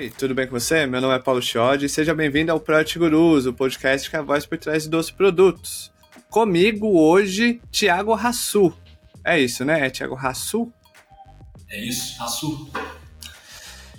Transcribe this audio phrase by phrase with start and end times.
[0.00, 0.86] Oi, tudo bem com você?
[0.86, 4.18] Meu nome é Paulo Chiodi e seja bem-vindo ao Product Gurus, o podcast que é
[4.18, 5.92] a voz por trás dos produtos.
[6.30, 8.72] Comigo hoje, Thiago Rassu.
[9.22, 9.86] É isso, né?
[9.86, 10.72] É Thiago Rassu?
[11.68, 12.70] É isso, Rassu.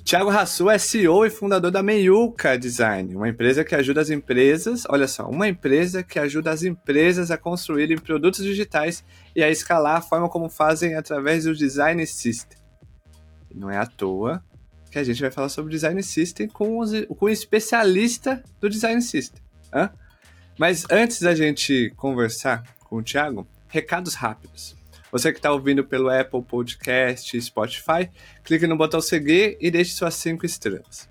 [0.04, 4.86] Thiago Rassu é CEO e fundador da Meiuca Design, uma empresa que ajuda as empresas,
[4.90, 9.04] olha só, uma empresa que ajuda as empresas a construírem produtos digitais
[9.36, 12.58] e a escalar a forma como fazem através do Design System.
[13.54, 14.44] Não é à toa
[14.92, 19.02] que a gente vai falar sobre Design System com, os, com um especialista do Design
[19.02, 19.42] System.
[19.74, 19.90] Hã?
[20.60, 24.76] Mas antes da gente conversar com o Thiago, recados rápidos.
[25.12, 28.10] Você que está ouvindo pelo Apple Podcast Spotify,
[28.44, 31.10] clique no botão seguir e deixe suas cinco estrelas.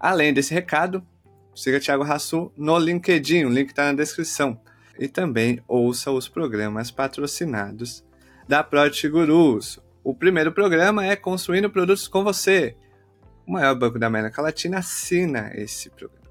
[0.00, 1.06] Além desse recado,
[1.54, 4.58] siga Thiago Rassu no LinkedIn, o link está na descrição.
[4.98, 8.04] E também ouça os programas patrocinados
[8.48, 9.78] da Product Gurus.
[10.04, 12.76] O primeiro programa é Construindo Produtos com Você.
[13.46, 16.28] O maior banco da América Latina assina esse programa.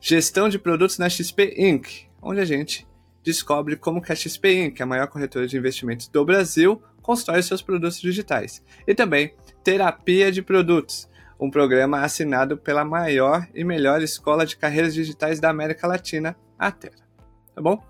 [0.00, 2.86] Gestão de produtos na XP Inc., onde a gente
[3.22, 7.62] descobre como que a XP Inc., a maior corretora de investimentos do Brasil, constrói seus
[7.62, 8.62] produtos digitais.
[8.86, 14.94] E também Terapia de Produtos, um programa assinado pela maior e melhor escola de carreiras
[14.94, 17.06] digitais da América Latina, a Terra.
[17.54, 17.82] Tá bom?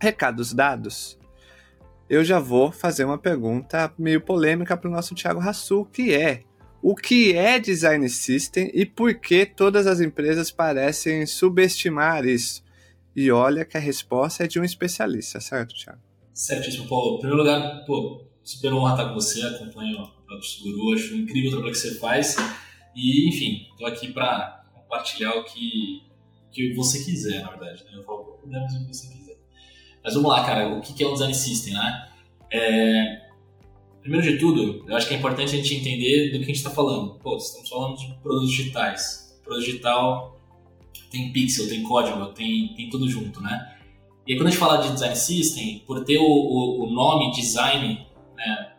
[0.00, 1.18] Recados dados.
[2.08, 6.44] Eu já vou fazer uma pergunta meio polêmica para o nosso Thiago Rassu, que é
[6.80, 12.62] o que é design system e por que todas as empresas parecem subestimar isso?
[13.14, 16.00] E olha que a resposta é de um especialista, certo, Thiago?
[16.32, 17.16] Certíssimo, Paulo.
[17.16, 21.48] Em primeiro lugar, pô, super honra estar com você, acompanho o Produtos Guru, acho incrível
[21.48, 22.36] o trabalho que você faz.
[22.94, 26.02] E, enfim, estou aqui para compartilhar o que,
[26.52, 27.84] que você quiser, na verdade.
[27.84, 27.90] Né?
[27.94, 29.25] Eu falo, podemos o que você quiser.
[30.06, 32.08] Mas vamos lá, cara, o que é um design system, né?
[32.48, 33.22] É,
[34.00, 36.58] primeiro de tudo, eu acho que é importante a gente entender do que a gente
[36.58, 37.18] está falando.
[37.18, 39.36] Pô, estamos falando de produtos digitais.
[39.42, 40.40] Produto digital
[41.10, 43.74] tem pixel, tem código, tem, tem tudo junto, né?
[44.24, 47.32] E aí, quando a gente fala de design system, por ter o, o, o nome
[47.32, 48.06] design
[48.36, 48.72] né,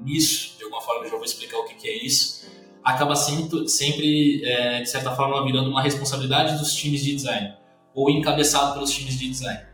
[0.00, 2.48] nisso, de alguma forma eu já vou explicar o que, que é isso,
[2.82, 7.54] acaba sempre, sempre é, de certa forma, virando uma responsabilidade dos times de design,
[7.94, 9.73] ou encabeçado pelos times de design.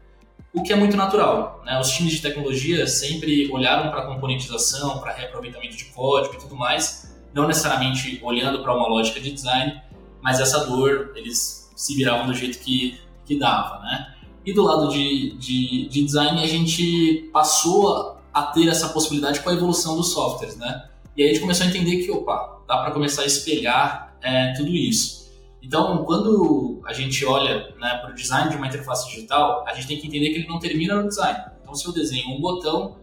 [0.52, 1.78] O que é muito natural, né?
[1.78, 7.14] Os times de tecnologia sempre olharam para componentização, para reaproveitamento de código e tudo mais,
[7.32, 9.80] não necessariamente olhando para uma lógica de design,
[10.20, 14.14] mas essa dor eles se viravam do jeito que, que dava, né?
[14.44, 19.50] E do lado de, de, de design, a gente passou a ter essa possibilidade com
[19.50, 20.88] a evolução dos softwares, né?
[21.16, 24.52] E aí a gente começou a entender que, opa, dá para começar a espelhar é,
[24.54, 25.19] tudo isso.
[25.62, 29.86] Então, quando a gente olha né, para o design de uma interface digital, a gente
[29.86, 31.38] tem que entender que ele não termina no design.
[31.62, 32.96] Então, se eu desenho um botão,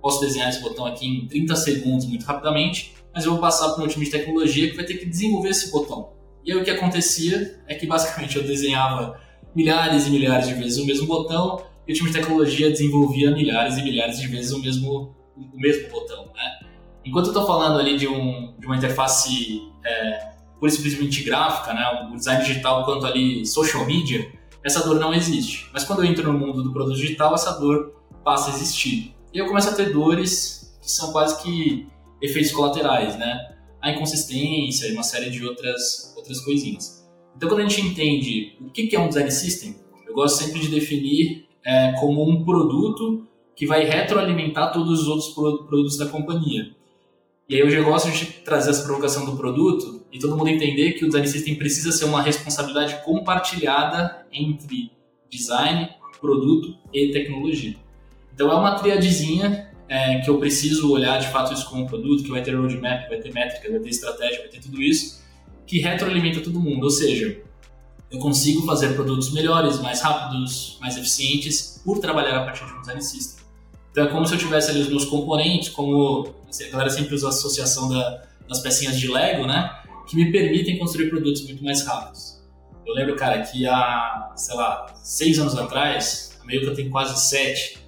[0.00, 3.82] posso desenhar esse botão aqui em 30 segundos muito rapidamente, mas eu vou passar para
[3.82, 6.10] um time de tecnologia que vai ter que desenvolver esse botão.
[6.44, 9.18] E aí o que acontecia é que basicamente eu desenhava
[9.54, 13.78] milhares e milhares de vezes o mesmo botão e o time de tecnologia desenvolvia milhares
[13.78, 16.60] e milhares de vezes o mesmo, o mesmo botão, né?
[17.04, 22.08] Enquanto eu estou falando ali de, um, de uma interface é, e simplesmente gráfica, né,
[22.10, 24.32] o design digital quanto ali social media,
[24.64, 25.68] essa dor não existe.
[25.72, 27.94] Mas quando eu entro no mundo do produto digital, essa dor
[28.24, 29.14] passa a existir.
[29.32, 31.86] E eu começo a ter dores que são quase que
[32.20, 33.54] efeitos colaterais, né?
[33.80, 37.06] A inconsistência e uma série de outras outras coisinhas.
[37.36, 40.68] Então, quando a gente entende o que é um design system, eu gosto sempre de
[40.68, 46.75] definir é, como um produto que vai retroalimentar todos os outros produtos da companhia.
[47.48, 50.92] E aí eu já gosto de trazer essa provocação do produto e todo mundo entender
[50.92, 54.90] que o design system precisa ser uma responsabilidade compartilhada entre
[55.30, 55.90] design,
[56.20, 57.76] produto e tecnologia.
[58.34, 62.30] Então é uma triadezinha é, que eu preciso olhar de fato isso como produto, que
[62.30, 65.22] vai ter roadmap, vai ter métrica, vai ter estratégia, vai ter tudo isso,
[65.64, 66.82] que retroalimenta todo mundo.
[66.82, 67.40] Ou seja,
[68.10, 72.80] eu consigo fazer produtos melhores, mais rápidos, mais eficientes por trabalhar a partir de um
[72.80, 73.45] design system.
[73.96, 77.14] Então é como se eu tivesse ali os meus componentes, como assim, a galera sempre
[77.14, 79.74] usa a associação da, das pecinhas de Lego, né?
[80.06, 82.44] Que me permitem construir produtos muito mais rápidos.
[82.84, 87.18] Eu lembro, cara, que há, sei lá, seis anos atrás, meio que eu tenho quase
[87.26, 87.78] sete,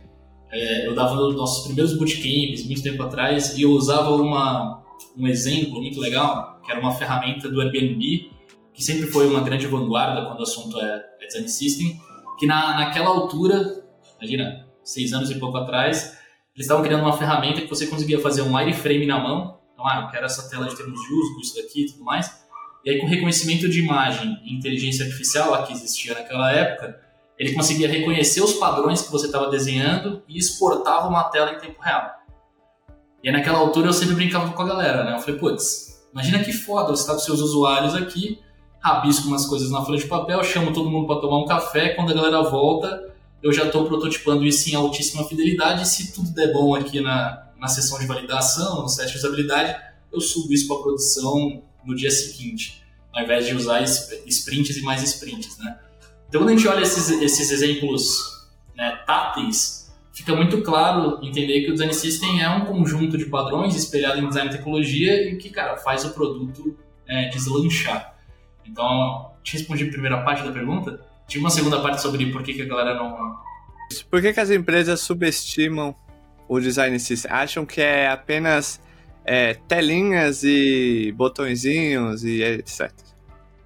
[0.50, 4.83] é, eu dava nos nossos primeiros bootcamps, muito tempo atrás, e eu usava uma,
[5.15, 8.31] um exemplo muito legal que era uma ferramenta do Airbnb,
[8.73, 12.00] que sempre foi uma grande vanguarda quando o assunto é, é design system,
[12.38, 13.85] que na, naquela altura,
[14.19, 16.17] imagina, seis anos e pouco atrás,
[16.55, 20.02] eles estavam criando uma ferramenta que você conseguia fazer um wireframe na mão, então, ah,
[20.02, 22.44] eu quero essa tela de termos de uso, isso daqui e tudo mais,
[22.85, 26.99] e aí com reconhecimento de imagem e inteligência artificial, a que existia naquela época,
[27.38, 31.81] ele conseguia reconhecer os padrões que você estava desenhando e exportava uma tela em tempo
[31.81, 32.11] real.
[33.23, 35.14] E naquela altura eu sempre brincava com a galera, né?
[35.14, 38.40] Eu falei, putz, Imagina que foda, você está com seus usuários aqui,
[38.81, 42.11] rabisco umas coisas na folha de papel, chamo todo mundo para tomar um café, quando
[42.11, 43.08] a galera volta,
[43.43, 47.69] eu já estou prototipando isso em altíssima fidelidade, se tudo der bom aqui na, na
[47.69, 49.76] sessão de validação, no teste de usabilidade,
[50.12, 52.82] eu subo isso para produção no dia seguinte,
[53.12, 55.79] ao invés de usar sprints e mais sprints, né?
[56.29, 58.46] Então, quando a gente olha esses, esses exemplos
[58.76, 63.75] né, táteis, fica muito claro entender que o Design System é um conjunto de padrões
[63.75, 66.76] espelhado em design e tecnologia e que, cara, faz o produto
[67.06, 68.14] é, deslanchar.
[68.67, 71.00] Então, te respondi a primeira parte da pergunta.
[71.29, 73.37] Tinha uma segunda parte sobre por que, que a galera não...
[74.11, 75.95] Por que, que as empresas subestimam
[76.49, 77.31] o Design System?
[77.31, 78.81] Acham que é apenas
[79.25, 82.91] é, telinhas e botõezinhos e etc.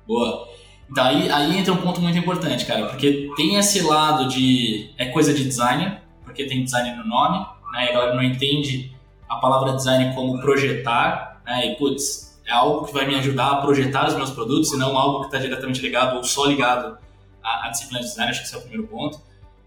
[0.06, 0.48] Boa.
[0.90, 5.06] Então aí, aí entra um ponto muito importante, cara, porque tem esse lado de é
[5.06, 7.38] coisa de designer, porque tem design no nome,
[7.72, 7.86] né?
[7.86, 8.92] E a galera não entende
[9.28, 11.68] a palavra design como projetar, né?
[11.68, 14.98] E putz, é algo que vai me ajudar a projetar os meus produtos e não
[14.98, 16.98] algo que está diretamente ligado ou só ligado
[17.42, 18.30] à, à disciplina de design.
[18.30, 19.20] Acho que esse é o primeiro ponto.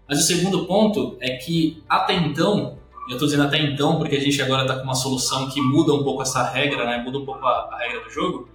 [0.08, 2.78] Mas o segundo ponto é que até então
[3.08, 5.94] eu estou dizendo até então porque a gente agora está com uma solução que muda
[5.94, 6.98] um pouco essa regra, né?
[6.98, 8.48] muda um pouco a, a regra do jogo.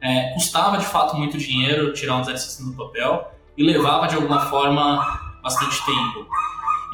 [0.00, 4.16] É, custava de fato muito dinheiro tirar um design system do papel e levava de
[4.16, 6.26] alguma forma bastante tempo.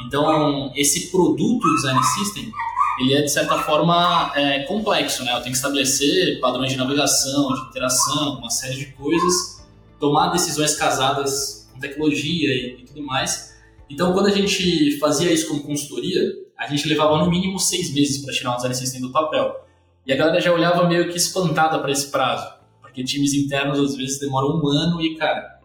[0.06, 2.52] Então, esse produto design system,
[3.00, 5.30] ele é de certa forma é, complexo, né?
[5.32, 9.66] Eu tenho que estabelecer padrões de navegação, de interação, uma série de coisas,
[9.98, 13.56] tomar decisões casadas tecnologia e, e tudo mais.
[13.90, 16.20] Então, quando a gente fazia isso como consultoria,
[16.58, 19.64] a gente levava no mínimo seis meses para tirar um design system do papel.
[20.04, 22.46] E a galera já olhava meio que espantada para esse prazo,
[22.80, 25.60] porque times internos às vezes demoram um ano e, cara,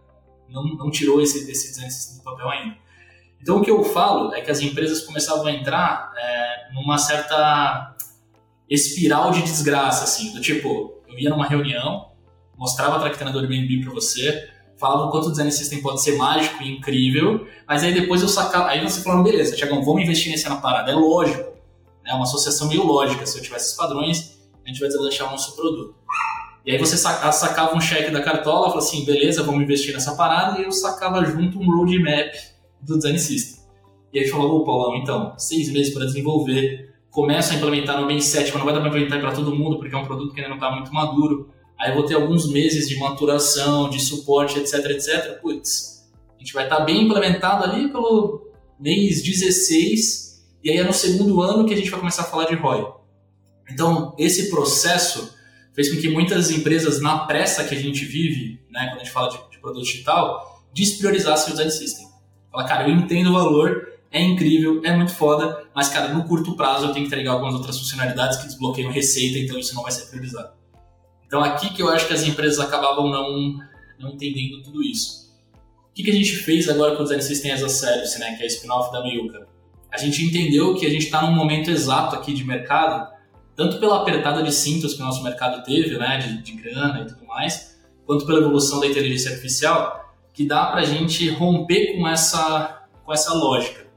[0.50, 2.78] não, não tirou esse, esse design system do papel ainda.
[3.42, 7.96] Então, o que eu falo é que as empresas começavam a entrar é, numa certa
[8.70, 12.12] espiral de desgraça, assim, do tipo, eu ia numa reunião,
[12.58, 16.18] mostrava a traquitana do Airbnb para você, falava o quanto o design system pode ser
[16.18, 20.32] mágico e incrível, mas aí depois eu sacava, aí você falando, beleza, Tiagão, vamos investir
[20.32, 21.54] nesse na parada, é lógico,
[22.06, 25.32] é uma associação meio lógica, se eu tivesse esses padrões, a gente vai deslanchar o
[25.32, 25.96] nosso produto.
[26.66, 30.60] E aí você sacava um cheque da cartola, falava assim, beleza, vamos investir nessa parada,
[30.60, 32.34] e eu sacava junto um roadmap
[32.82, 33.64] do design system.
[34.14, 38.20] E aí falou, ô Paulão, então, seis meses para desenvolver, começa a implementar no Bem
[38.20, 40.40] 7, mas não vai dar para implementar para todo mundo, porque é um produto que
[40.40, 41.50] ainda não está muito maduro.
[41.84, 45.42] Aí vou ter alguns meses de maturação, de suporte, etc, etc.
[45.42, 48.50] Putz, a gente vai estar tá bem implementado ali pelo
[48.80, 52.46] mês 16, e aí é no segundo ano que a gente vai começar a falar
[52.46, 52.86] de ROI.
[53.70, 55.36] Então, esse processo
[55.74, 59.12] fez com que muitas empresas, na pressa que a gente vive, né, quando a gente
[59.12, 62.08] fala de, de produto digital, despriorizassem o design system.
[62.50, 66.56] Fala, cara, eu entendo o valor, é incrível, é muito foda, mas, cara, no curto
[66.56, 69.92] prazo eu tenho que entregar algumas outras funcionalidades que desbloqueiam receita, então isso não vai
[69.92, 70.63] ser priorizado.
[71.34, 73.58] Então aqui que eu acho que as empresas acabavam não,
[74.00, 75.34] não entendendo tudo isso.
[75.90, 78.36] O que, que a gente fez agora com o Design System as a Service, né,
[78.36, 79.48] que é a spin-off da Meiuca?
[79.92, 83.12] A gente entendeu que a gente está num momento exato aqui de mercado,
[83.56, 87.08] tanto pela apertada de cintos que o nosso mercado teve, né, de, de grana e
[87.08, 92.08] tudo mais, quanto pela evolução da inteligência artificial, que dá para a gente romper com
[92.08, 93.88] essa, com essa lógica.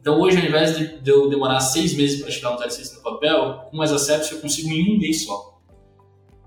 [0.00, 3.04] Então hoje, ao invés de, eu demorar seis meses para tirar um Design System no
[3.04, 5.57] papel, com As Service eu consigo em um mês só.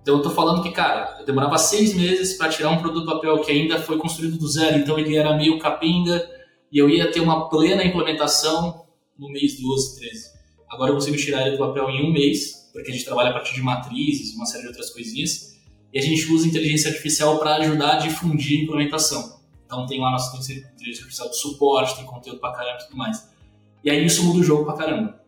[0.01, 3.39] Então eu tô falando que, cara, eu demorava seis meses para tirar um produto papel
[3.39, 6.27] que ainda foi construído do zero, então ele era meio capinga
[6.72, 8.86] e eu ia ter uma plena implementação
[9.17, 10.31] no mês 12, 13.
[10.70, 13.34] Agora eu consigo tirar ele do papel em um mês, porque a gente trabalha a
[13.34, 15.51] partir de matrizes, uma série de outras coisinhas,
[15.93, 19.41] e a gente usa inteligência artificial para ajudar a difundir a implementação.
[19.65, 23.29] Então tem lá nossa inteligência artificial de suporte, tem conteúdo pra caramba e tudo mais.
[23.84, 25.21] E aí isso muda o jogo pra caramba.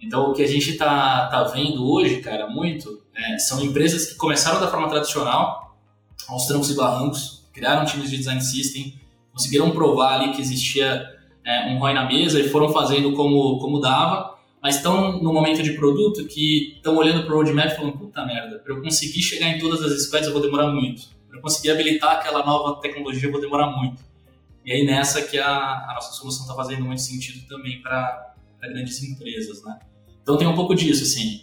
[0.00, 4.14] Então, o que a gente está tá vendo hoje, cara, muito, é, são empresas que
[4.16, 5.76] começaram da forma tradicional,
[6.28, 8.98] aos trancos e barrancos, criaram times de design system,
[9.32, 11.06] conseguiram provar ali que existia
[11.44, 15.62] é, um ROI na mesa e foram fazendo como, como dava, mas estão no momento
[15.62, 19.22] de produto que estão olhando para o roadmap e falando, puta merda, para eu conseguir
[19.22, 21.08] chegar em todas as squads eu vou demorar muito.
[21.28, 24.02] Para eu conseguir habilitar aquela nova tecnologia eu vou demorar muito.
[24.64, 29.02] E aí nessa que a, a nossa solução está fazendo muito sentido também para grandes
[29.02, 29.78] empresas, né?
[30.22, 31.42] Então tem um pouco disso, assim.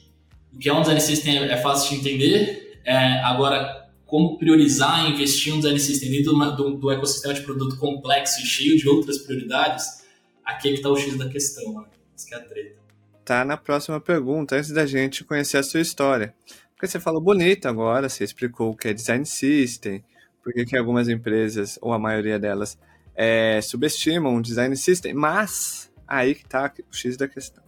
[0.54, 5.12] O que é um design system é fácil de entender, é, agora como priorizar e
[5.12, 9.18] investir um design system dentro do, do, ecossistema de produto complexo e cheio de outras
[9.18, 10.04] prioridades,
[10.44, 11.84] aqui é que está o X da questão, né?
[12.16, 12.78] Isso que é a treta.
[13.26, 16.34] Tá na próxima pergunta, antes da gente conhecer a sua história.
[16.74, 20.02] Porque você falou bonito agora, você explicou o que é design system,
[20.42, 22.78] porque que algumas empresas, ou a maioria delas,
[23.14, 27.67] é, subestimam o design system, mas aí que tá o X da questão.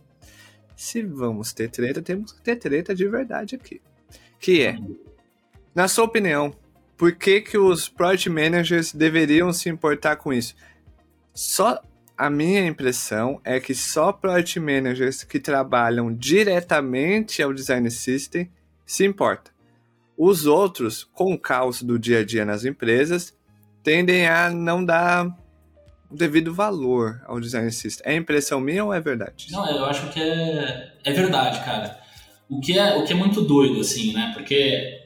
[0.79, 3.81] Se vamos ter treta, temos que ter treta de verdade aqui.
[4.39, 4.79] Que é,
[5.75, 6.55] na sua opinião,
[6.95, 10.55] por que, que os Product Managers deveriam se importar com isso?
[11.33, 11.81] Só
[12.17, 18.50] a minha impressão é que só Product Managers que trabalham diretamente ao Design System
[18.86, 19.51] se importam.
[20.17, 23.38] Os outros, com o caos do dia a dia nas empresas,
[23.83, 25.38] tendem a não dar
[26.12, 28.12] devido valor ao design system.
[28.12, 29.48] É impressão minha ou é verdade?
[29.51, 32.00] Não, eu acho que é, é verdade, cara.
[32.50, 34.32] O que, é, o que é muito doido, assim, né?
[34.34, 35.04] Porque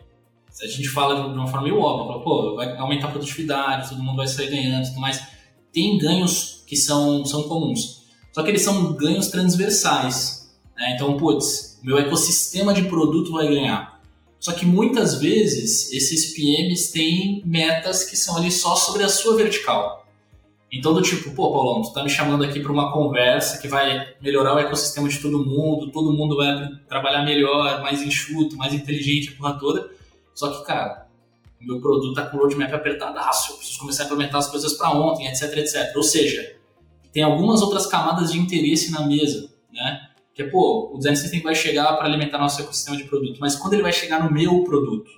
[0.62, 4.04] a gente fala de uma forma meio óbvia, fala, pô, vai aumentar a produtividade, todo
[4.04, 5.22] mundo vai sair ganhando tudo mais.
[5.72, 8.04] Tem ganhos que são, são comuns.
[8.32, 10.54] Só que eles são ganhos transversais.
[10.78, 10.94] Né?
[10.96, 14.02] Então, putz, meu ecossistema de produto vai ganhar.
[14.40, 19.36] Só que muitas vezes esses PMs têm metas que são ali só sobre a sua
[19.36, 20.03] vertical.
[20.76, 24.16] Então, do tipo, pô, Paulão, tu tá me chamando aqui para uma conversa que vai
[24.20, 29.30] melhorar o ecossistema de todo mundo, todo mundo vai trabalhar melhor, mais enxuto, mais inteligente,
[29.30, 29.92] a porra toda.
[30.34, 31.08] Só que, cara,
[31.62, 34.90] meu produto tá com o roadmap apertadaço, eu preciso começar a implementar as coisas para
[34.90, 35.96] ontem, etc, etc.
[35.96, 36.56] Ou seja,
[37.12, 40.10] tem algumas outras camadas de interesse na mesa, né?
[40.34, 43.56] Que é, pô, o design system vai chegar para alimentar nosso ecossistema de produto, mas
[43.56, 45.12] quando ele vai chegar no meu produto?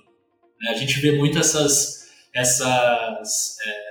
[0.60, 0.72] Né?
[0.72, 3.85] A gente vê muito essas, essas é,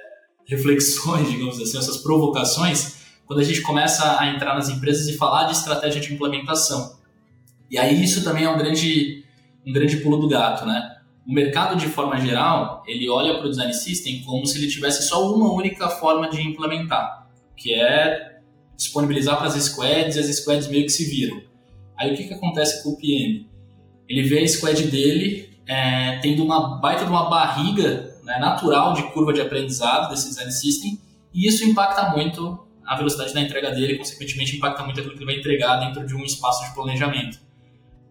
[0.48, 5.46] reflexões, digamos assim, essas provocações, quando a gente começa a entrar nas empresas e falar
[5.46, 6.98] de estratégia de implementação.
[7.70, 9.24] E aí isso também é um grande,
[9.66, 10.96] um grande pulo do gato, né?
[11.28, 15.08] O mercado, de forma geral, ele olha para o design system como se ele tivesse
[15.08, 18.42] só uma única forma de implementar, que é
[18.78, 21.42] disponibilizar para as squads e as squads meio que se viram.
[21.98, 23.50] Aí o que, que acontece com o PM?
[24.08, 29.04] Ele vê a squad dele é, tendo uma baita de uma barriga né, natural de
[29.12, 31.00] curva de aprendizado desse design system
[31.34, 35.20] e isso impacta muito a velocidade da entrega dele e, consequentemente, impacta muito aquilo que
[35.20, 37.40] ele vai entregar dentro de um espaço de planejamento.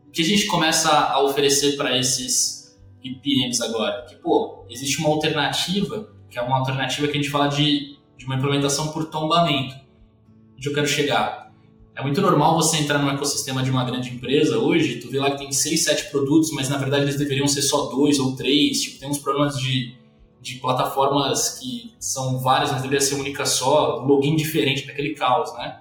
[0.08, 4.02] O que a gente começa a oferecer para esses PMs agora?
[4.08, 8.26] Que, pô, existe uma alternativa, que é uma alternativa que a gente fala de, de
[8.26, 9.84] uma implementação por tombamento
[10.56, 11.52] onde eu quero chegar.
[11.96, 15.30] É muito normal você entrar no ecossistema de uma grande empresa hoje, tu vê lá
[15.30, 18.82] que tem seis, sete produtos, mas na verdade eles deveriam ser só dois ou três.
[18.82, 19.94] Tipo, tem uns problemas de,
[20.44, 25.80] de plataformas que são várias, mas deveria ser única só, login diferente daquele caos, né?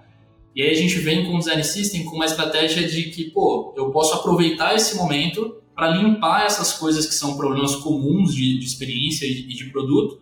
[0.55, 3.74] E aí a gente vem com o Design System com uma estratégia de que, pô,
[3.75, 8.65] eu posso aproveitar esse momento para limpar essas coisas que são problemas comuns de, de
[8.65, 10.22] experiência e de produto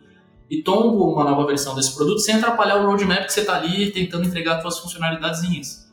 [0.50, 3.92] e tombo uma nova versão desse produto sem atrapalhar o roadmap que você está ali
[3.92, 5.88] tentando entregar suas funcionalidades.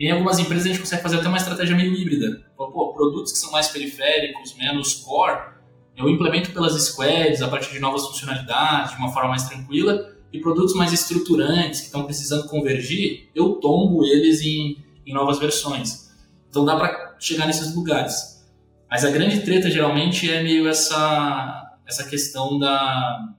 [0.00, 2.44] Em algumas empresas a gente consegue fazer até uma estratégia meio híbrida.
[2.56, 5.51] Pô, produtos que são mais periféricos, menos core,
[5.96, 10.40] eu implemento pelas squads a partir de novas funcionalidades, de uma forma mais tranquila, e
[10.40, 16.10] produtos mais estruturantes que estão precisando convergir, eu tombo eles em, em novas versões.
[16.48, 18.42] Então dá para chegar nesses lugares.
[18.90, 23.34] Mas a grande treta geralmente é meio essa, essa questão da,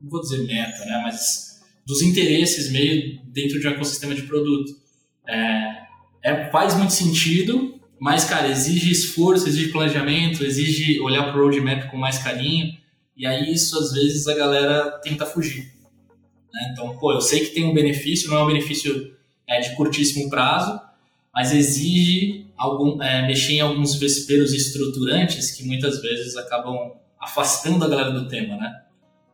[0.00, 4.72] não vou dizer meta, né, mas dos interesses meio dentro de um ecossistema de produto.
[5.26, 5.84] É,
[6.22, 7.73] é, faz muito sentido,
[8.04, 12.76] mas, cara, exige esforço, exige planejamento, exige olhar para o roadmap com mais carinho,
[13.16, 15.72] e aí isso, às vezes, a galera tenta fugir.
[16.52, 16.68] Né?
[16.70, 19.16] Então, pô, eu sei que tem um benefício, não é um benefício
[19.48, 20.78] é, de curtíssimo prazo,
[21.32, 27.88] mas exige algum, é, mexer em alguns vesperos estruturantes que muitas vezes acabam afastando a
[27.88, 28.82] galera do tema, né?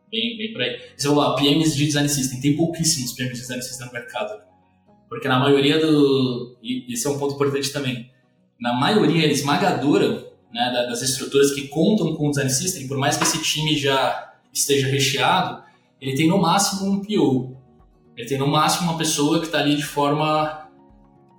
[0.09, 0.79] bem, bem por aí.
[0.95, 4.41] Você falou lá, PMs de Design System, tem pouquíssimos PMs de Design System no mercado.
[5.09, 6.57] Porque na maioria do...
[6.63, 8.10] E esse é um ponto importante também.
[8.61, 13.23] Na maioria esmagadora né, das estruturas que contam com o Design System, por mais que
[13.23, 15.63] esse time já esteja recheado,
[15.99, 17.57] ele tem no máximo um PO.
[18.15, 20.69] Ele tem no máximo uma pessoa que está ali de forma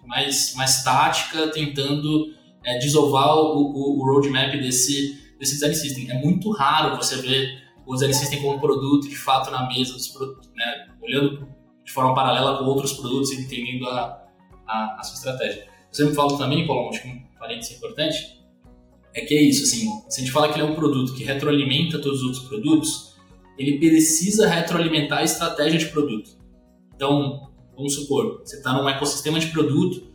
[0.04, 6.10] mais, mais tática, tentando é, desovar o, o, o roadmap desse, desse Design System.
[6.10, 10.08] É muito raro você ver o Design System como produto de fato na mesa dos
[10.08, 10.88] produtos, né?
[11.00, 11.48] olhando
[11.84, 14.24] de forma paralela com outros produtos e entendendo a,
[14.66, 15.71] a, a sua estratégia.
[15.98, 18.38] Me falou também, Paulo, acho que um parênteses importante,
[19.14, 21.22] é que é isso, assim, se a gente fala que ele é um produto que
[21.22, 23.14] retroalimenta todos os outros produtos,
[23.58, 26.30] ele precisa retroalimentar a estratégia de produto.
[26.94, 30.12] Então, vamos supor, você está num ecossistema de produto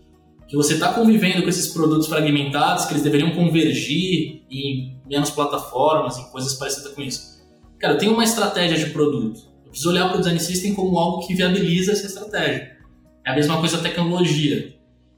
[0.48, 6.18] que você está convivendo com esses produtos fragmentados, que eles deveriam convergir em menos plataformas,
[6.18, 7.46] em coisas parecidas com isso.
[7.78, 9.42] Cara, eu tenho uma estratégia de produto.
[9.66, 12.78] Eu preciso olhar para o design system como algo que viabiliza essa estratégia.
[13.26, 14.77] É a mesma coisa a tecnologia.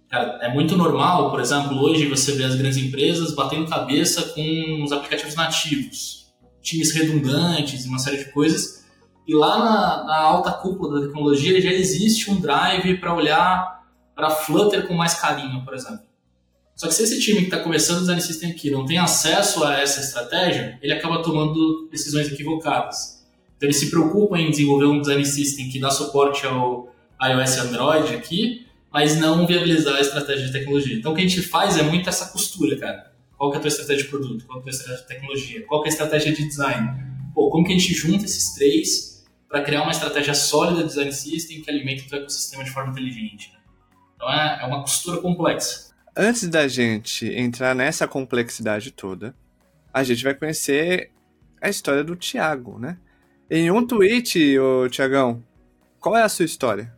[0.10, 4.84] Cara, é muito normal, por exemplo, hoje você vê as grandes empresas batendo cabeça com
[4.84, 8.86] os aplicativos nativos, times redundantes e uma série de coisas.
[9.28, 13.84] E lá na, na alta cúpula da tecnologia já existe um drive para olhar
[14.16, 16.10] para Flutter com mais carinho, por exemplo.
[16.76, 19.64] Só que se esse time que está começando o design system aqui não tem acesso
[19.64, 23.24] a essa estratégia, ele acaba tomando decisões equivocadas.
[23.56, 27.60] Então ele se preocupa em desenvolver um design system que dá suporte ao iOS e
[27.60, 30.98] Android aqui, mas não viabilizar a estratégia de tecnologia.
[30.98, 33.12] Então o que a gente faz é muito essa costura, cara.
[33.38, 34.46] Qual que é a tua estratégia de produto?
[34.46, 35.66] Qual que é a tua estratégia de tecnologia?
[35.66, 36.90] Qual que é a estratégia de design?
[37.34, 41.12] Pô, como que a gente junta esses três para criar uma estratégia sólida de design
[41.12, 43.52] system que alimente o teu ecossistema de forma inteligente?
[43.54, 43.60] Né?
[44.16, 45.90] Então é, é uma costura complexa.
[46.16, 49.34] Antes da gente entrar nessa complexidade toda,
[49.94, 51.12] a gente vai conhecer
[51.62, 52.98] a história do Tiago, né?
[53.50, 54.58] Em um tweet,
[54.92, 55.44] Tiagão,
[56.00, 56.94] qual é a sua história?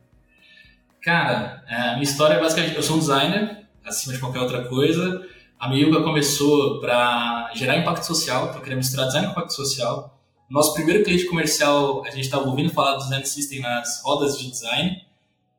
[1.01, 4.67] Cara, é, a minha história é basicamente, eu sou um designer, acima de qualquer outra
[4.67, 5.27] coisa.
[5.60, 10.22] A Miyuga começou para gerar impacto social, para querer misturar design com impacto social.
[10.48, 14.51] Nosso primeiro cliente comercial, a gente estava ouvindo falar do design system nas rodas de
[14.51, 15.01] design,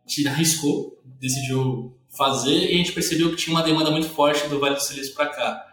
[0.06, 4.46] a gente arriscou, decidiu fazer e a gente percebeu que tinha uma demanda muito forte
[4.46, 5.66] do Vale do Silício para cá.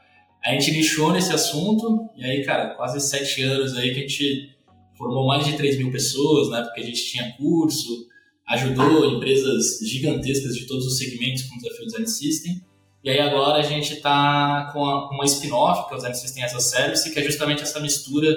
[0.43, 4.55] A gente nichou nesse assunto e aí, cara, quase sete anos aí que a gente
[4.97, 8.07] formou mais de 3 mil pessoas, né, porque a gente tinha curso,
[8.49, 12.61] ajudou empresas gigantescas de todos os segmentos com o desafio Design System.
[13.03, 16.55] E aí agora a gente está com, uma spin-off, que é o Design System as
[16.55, 18.35] a Service, que é justamente essa mistura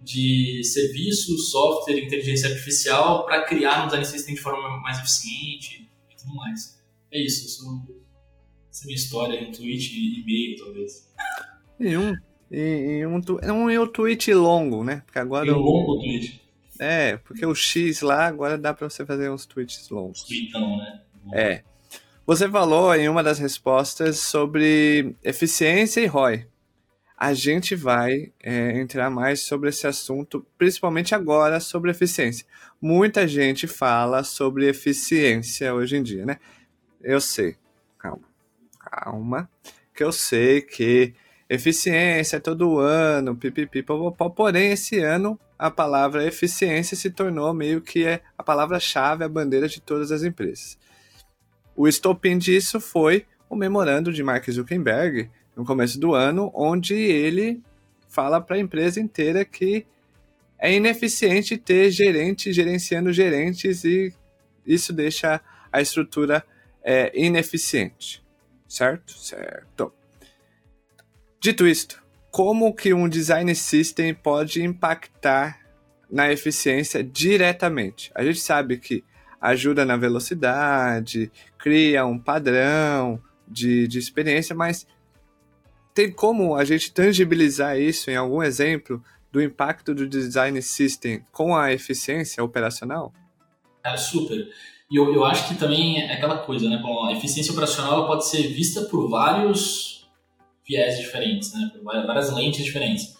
[0.00, 5.86] de serviço, software e inteligência artificial para criar um Design System de forma mais eficiente
[6.10, 6.80] e tudo mais.
[7.12, 7.82] É isso, sou...
[8.70, 11.12] essa é a minha história em tweet e e-mail, talvez.
[11.78, 12.14] Em um,
[12.50, 13.20] em, um,
[13.52, 15.02] um, um tweet longo, né?
[15.04, 15.46] Porque agora.
[15.46, 16.41] Em um longo tweet.
[16.82, 20.24] É, porque o X lá agora dá para você fazer uns tweets longos.
[20.24, 21.00] Tweetão, né?
[21.32, 21.62] É.
[22.26, 26.46] Você falou em uma das respostas sobre eficiência e ROI.
[27.16, 32.44] A gente vai é, entrar mais sobre esse assunto, principalmente agora sobre eficiência.
[32.80, 36.38] Muita gente fala sobre eficiência hoje em dia, né?
[37.02, 37.56] eu sei,
[37.98, 38.22] calma,
[38.78, 39.50] calma,
[39.94, 41.14] que eu sei que
[41.48, 43.84] eficiência é todo ano, pipipi,
[44.34, 49.68] porém esse ano a palavra eficiência se tornou meio que é a palavra-chave, a bandeira
[49.68, 50.76] de todas as empresas.
[51.76, 57.62] O estopim disso foi o memorando de Mark Zuckerberg no começo do ano, onde ele
[58.08, 59.86] fala para a empresa inteira que
[60.58, 64.12] é ineficiente ter gerente gerenciando gerentes e
[64.66, 66.44] isso deixa a estrutura
[66.82, 68.20] é ineficiente.
[68.66, 69.12] Certo?
[69.16, 69.92] Certo.
[71.40, 72.01] Dito isto,
[72.32, 75.60] como que um design system pode impactar
[76.10, 78.10] na eficiência diretamente?
[78.14, 79.04] A gente sabe que
[79.38, 84.86] ajuda na velocidade, cria um padrão de, de experiência, mas
[85.92, 91.54] tem como a gente tangibilizar isso em algum exemplo do impacto do design system com
[91.54, 93.12] a eficiência operacional?
[93.84, 94.48] É, super.
[94.90, 96.78] E eu, eu acho que também é aquela coisa, né?
[96.82, 99.91] Bom, a eficiência operacional pode ser vista por vários
[100.72, 101.70] viés diferentes, né?
[101.82, 103.16] Várias lentes diferentes.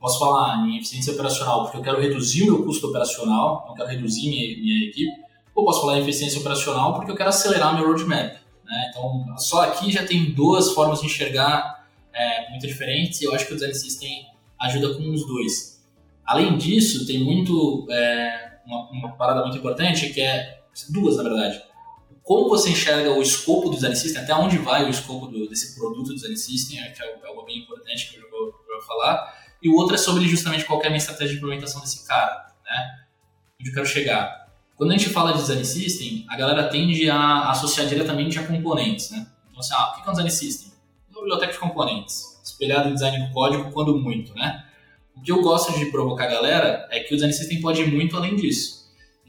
[0.00, 3.88] Posso falar em eficiência operacional porque eu quero reduzir o meu custo operacional, eu quero
[3.88, 5.12] reduzir minha, minha equipe.
[5.54, 8.34] Ou posso falar em eficiência operacional porque eu quero acelerar meu roadmap.
[8.64, 8.86] Né?
[8.90, 13.46] Então, só aqui já tem duas formas de enxergar é, muito diferentes e eu acho
[13.46, 14.26] que o Design System
[14.60, 15.84] ajuda com os dois.
[16.26, 21.62] Além disso, tem muito é, uma, uma parada muito importante que é duas na verdade.
[22.24, 25.74] Como você enxerga o escopo do design system, até onde vai o escopo do, desse
[25.78, 29.44] produto do design system, que é algo bem importante que eu vou, vou falar.
[29.62, 32.50] E o outro é sobre justamente qual é a minha estratégia de implementação desse cara,
[32.64, 33.04] né?
[33.60, 34.48] Onde eu quero chegar.
[34.74, 39.10] Quando a gente fala de design system, a galera tende a associar diretamente a componentes,
[39.10, 39.26] né?
[39.50, 40.72] Então, assim, ah, o que é um design system?
[41.10, 44.64] Uma biblioteca de componentes, espelhado em design do código, quando muito, né?
[45.14, 47.92] O que eu gosto de provocar a galera é que o design system pode ir
[47.92, 48.83] muito além disso.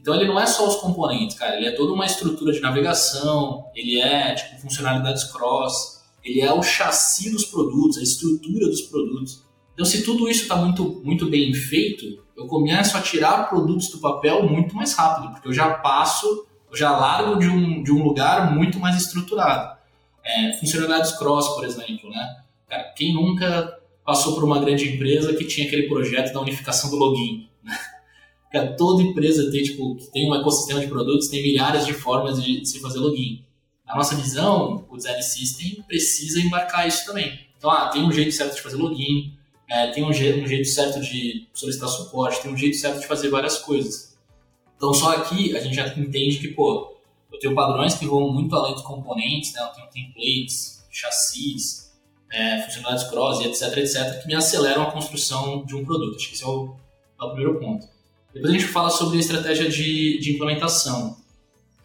[0.06, 3.65] Então ele não é só os componentes, cara, ele é toda uma estrutura de navegação,
[3.74, 9.44] ele é tipo funcionalidades cross, ele é o chassi dos produtos, a estrutura dos produtos.
[9.74, 13.98] Então se tudo isso está muito, muito bem feito, eu começo a tirar produtos do
[13.98, 18.04] papel muito mais rápido, porque eu já passo, eu já largo de um, de um
[18.04, 19.76] lugar muito mais estruturado.
[20.24, 22.44] É, funcionalidades cross, por exemplo, né?
[22.70, 26.96] Cara, quem nunca passou por uma grande empresa que tinha aquele projeto da unificação do
[26.96, 27.50] login?
[28.56, 28.68] Né?
[28.78, 32.62] toda empresa tem, tipo, que tem um ecossistema de produtos, tem milhares de formas de,
[32.62, 33.44] de se fazer login.
[33.86, 37.38] Na nossa visão, o Design System precisa embarcar isso também.
[37.58, 39.34] Então, ah, tem um jeito certo de fazer login,
[39.70, 43.08] é, tem um, je um jeito certo de solicitar suporte, tem um jeito certo de
[43.08, 44.15] fazer várias coisas.
[44.78, 46.96] Então, só aqui a gente já entende que, pô,
[47.32, 49.62] eu tenho padrões que vão muito além dos componentes, né?
[49.62, 51.94] eu tenho templates, chassis,
[52.32, 56.15] é, funcionalidades cross, etc, etc, que me aceleram a construção de um produto.
[56.15, 56.76] Acho que esse é o,
[57.20, 57.95] é o primeiro ponto.
[58.36, 61.15] Depois a gente fala sobre a estratégia de, de implementação.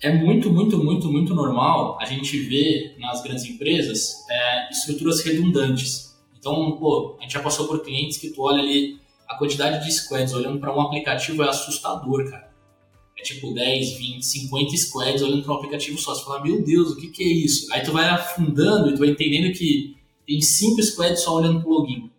[0.03, 6.17] é muito, muito, muito, muito normal a gente ver nas grandes empresas é, estruturas redundantes.
[6.37, 9.93] Então, pô, a gente já passou por clientes que tu olha ali a quantidade de
[9.93, 12.51] squads olhando para um aplicativo é assustador, cara.
[13.17, 16.15] É tipo 10, 20, 50 squads olhando para um aplicativo só.
[16.15, 17.73] Você fala, meu Deus, o que, que é isso?
[17.73, 19.95] Aí tu vai afundando e tu vai entendendo que
[20.27, 22.11] tem 5 squads só olhando para o login.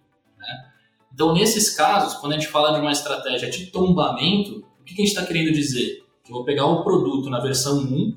[1.22, 5.06] Então, nesses casos, quando a gente fala de uma estratégia de tombamento, o que, a
[5.06, 6.04] gente está querendo dizer?
[6.28, 8.16] Eu vou pegar o produto na versão 1,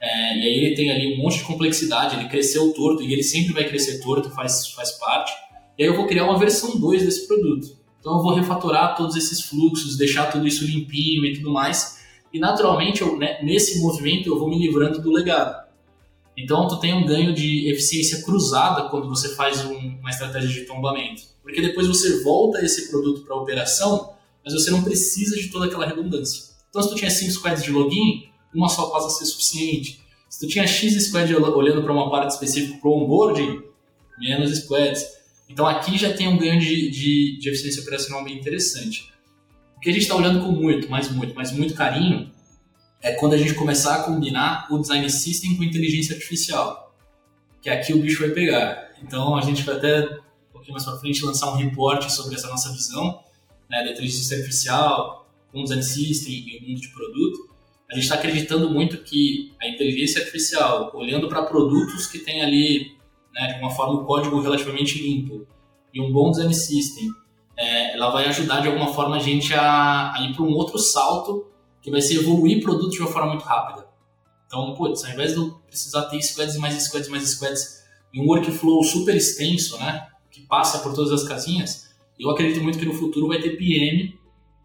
[0.00, 3.24] é, e aí ele tem ali um monte de complexidade, ele cresceu torto, e ele
[3.24, 5.32] sempre vai crescer torto, faz, faz parte.
[5.76, 7.76] E aí eu vou criar uma versão 2 desse produto.
[7.98, 12.00] Então eu vou refatorar todos esses fluxos, deixar tudo isso limpinho e tudo mais.
[12.32, 15.66] E naturalmente, eu, né, nesse movimento, eu vou me livrando do legado.
[16.38, 20.64] Então tu tem um ganho de eficiência cruzada quando você faz um, uma estratégia de
[20.64, 21.34] tombamento.
[21.46, 25.86] Porque depois você volta esse produto para operação, mas você não precisa de toda aquela
[25.86, 26.42] redundância.
[26.68, 30.00] Então se tu tinha 5 squads de login, uma só passa a ser suficiente.
[30.28, 33.62] Se tu tinha X squads olhando para uma parte específica para o onboarding,
[34.18, 35.06] menos squads.
[35.48, 39.12] Então aqui já tem um ganho de, de, de eficiência operacional bem interessante.
[39.76, 42.28] O que a gente está olhando com muito, mais muito, mas muito carinho
[43.00, 46.92] é quando a gente começar a combinar o design system com inteligência artificial,
[47.62, 48.90] que aqui o bicho vai pegar.
[49.00, 50.25] Então a gente vai até
[50.66, 53.20] pouquinho mais para frente lançar um report sobre essa nossa visão
[53.70, 57.50] né, da inteligência artificial com design system e o mundo de produto.
[57.90, 62.96] A gente está acreditando muito que a inteligência artificial, olhando para produtos que tem ali
[63.32, 65.46] né, de uma forma, um código relativamente limpo
[65.94, 67.08] e um bom design system,
[67.56, 70.78] é, ela vai ajudar de alguma forma a gente a, a ir para um outro
[70.78, 71.46] salto
[71.80, 73.86] que vai ser evoluir produtos de uma forma muito rápida.
[74.46, 77.84] Então, putz, ao invés de eu precisar ter squads e mais squads e mais squads
[78.14, 81.88] um workflow super extenso, né, que passa por todas as casinhas,
[82.20, 84.14] eu acredito muito que no futuro vai ter PM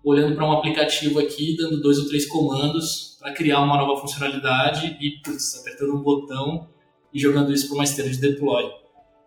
[0.04, 4.98] olhando para um aplicativo aqui, dando dois ou três comandos para criar uma nova funcionalidade
[5.00, 6.68] e, putz, apertando um botão
[7.14, 8.66] e jogando isso para uma esteira de deploy.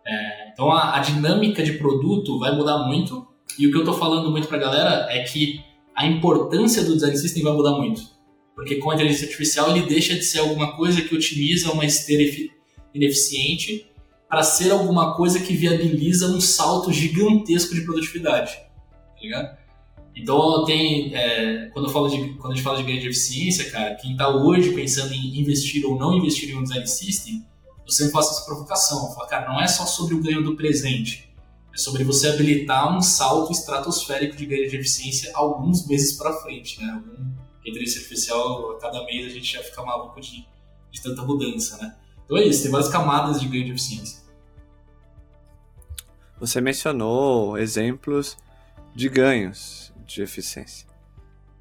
[0.06, 3.26] É, então a, a, dinâmica de produto vai mudar muito
[3.58, 6.92] e o que eu estou falando muito para a galera é que a importância do
[6.92, 8.02] design system vai mudar muito.
[8.54, 12.22] Porque com a inteligência artificial ele deixa de ser alguma coisa que otimiza uma esteira
[12.92, 13.93] ineficiente
[14.34, 18.52] para ser alguma coisa que viabiliza um salto gigantesco de produtividade.
[18.52, 19.56] Tá ligado?
[20.12, 23.70] Então tem, é, quando eu falo de quando a gente fala de ganho de eficiência,
[23.70, 27.46] cara, quem está hoje pensando em investir ou não investir em um design system,
[27.86, 29.06] eu sempre faço essa provocação.
[29.06, 31.32] Eu falo, cara, não é só sobre o ganho do presente.
[31.72, 36.82] É sobre você habilitar um salto estratosférico de ganho de eficiência alguns meses para frente,
[36.82, 36.90] né?
[36.92, 37.24] Algum
[37.64, 40.44] inteligência artificial, a cada mês a gente já fica maluco de,
[40.90, 41.94] de tanta mudança, né?
[42.24, 44.23] Então é isso, tem várias camadas de ganho de eficiência.
[46.46, 48.36] Você mencionou exemplos
[48.94, 50.86] de ganhos de eficiência.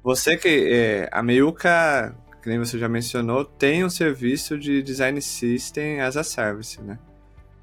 [0.02, 5.18] Você que é, a Meiuca que nem você já mencionou, tem um serviço de design
[5.22, 6.98] system as a service, né?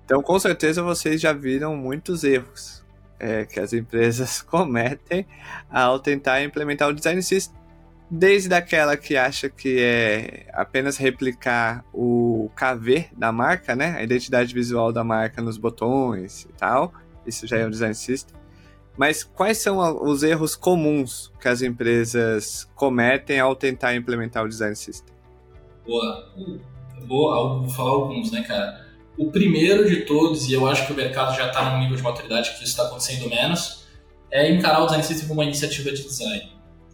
[0.03, 2.83] Então, com certeza, vocês já viram muitos erros
[3.19, 5.23] é, que as empresas cometem
[5.69, 7.55] ao tentar implementar o design system.
[8.09, 13.97] Desde aquela que acha que é apenas replicar o KV da marca, né?
[13.97, 16.91] A identidade visual da marca nos botões e tal.
[17.25, 18.35] Isso já é um design system.
[18.97, 24.75] Mas quais são os erros comuns que as empresas cometem ao tentar implementar o design
[24.75, 25.13] system?
[25.85, 26.31] Boa.
[27.05, 28.85] Boa, vou falar alguns, né, cara?
[29.17, 32.03] O primeiro de todos, e eu acho que o mercado já está num nível de
[32.03, 33.87] maturidade que isso está acontecendo menos,
[34.29, 36.51] é encarar o design system como uma iniciativa de design.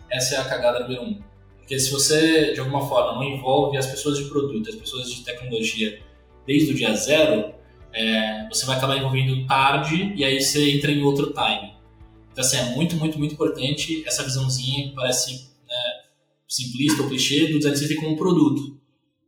[0.09, 1.21] Essa é a cagada número um.
[1.57, 5.23] Porque se você, de alguma forma, não envolve as pessoas de produto, as pessoas de
[5.23, 5.99] tecnologia
[6.45, 7.53] desde o dia zero,
[7.97, 11.73] é, você vai acabar envolvendo tarde e aí você entra em outro time.
[12.31, 16.01] Então, assim, é muito, muito, muito importante essa visãozinha que parece né,
[16.47, 18.79] simplista ou clichê do design system como produto.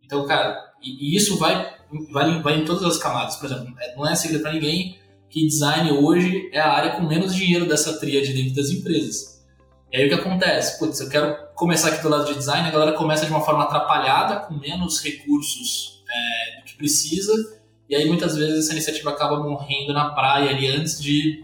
[0.05, 1.77] Então, cara, e, e isso vai,
[2.11, 3.37] vai, vai em todas as camadas.
[3.37, 7.07] Por exemplo, é, não é segredo para ninguém que design hoje é a área com
[7.07, 9.43] menos dinheiro dessa tríade dentro das empresas.
[9.91, 10.77] E aí o que acontece?
[10.77, 13.63] Putz, eu quero começar aqui do lado de design, a galera começa de uma forma
[13.63, 17.58] atrapalhada, com menos recursos é, do que precisa,
[17.89, 21.43] e aí muitas vezes essa iniciativa acaba morrendo na praia ali antes de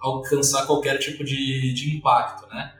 [0.00, 2.72] alcançar qualquer tipo de, de impacto, né?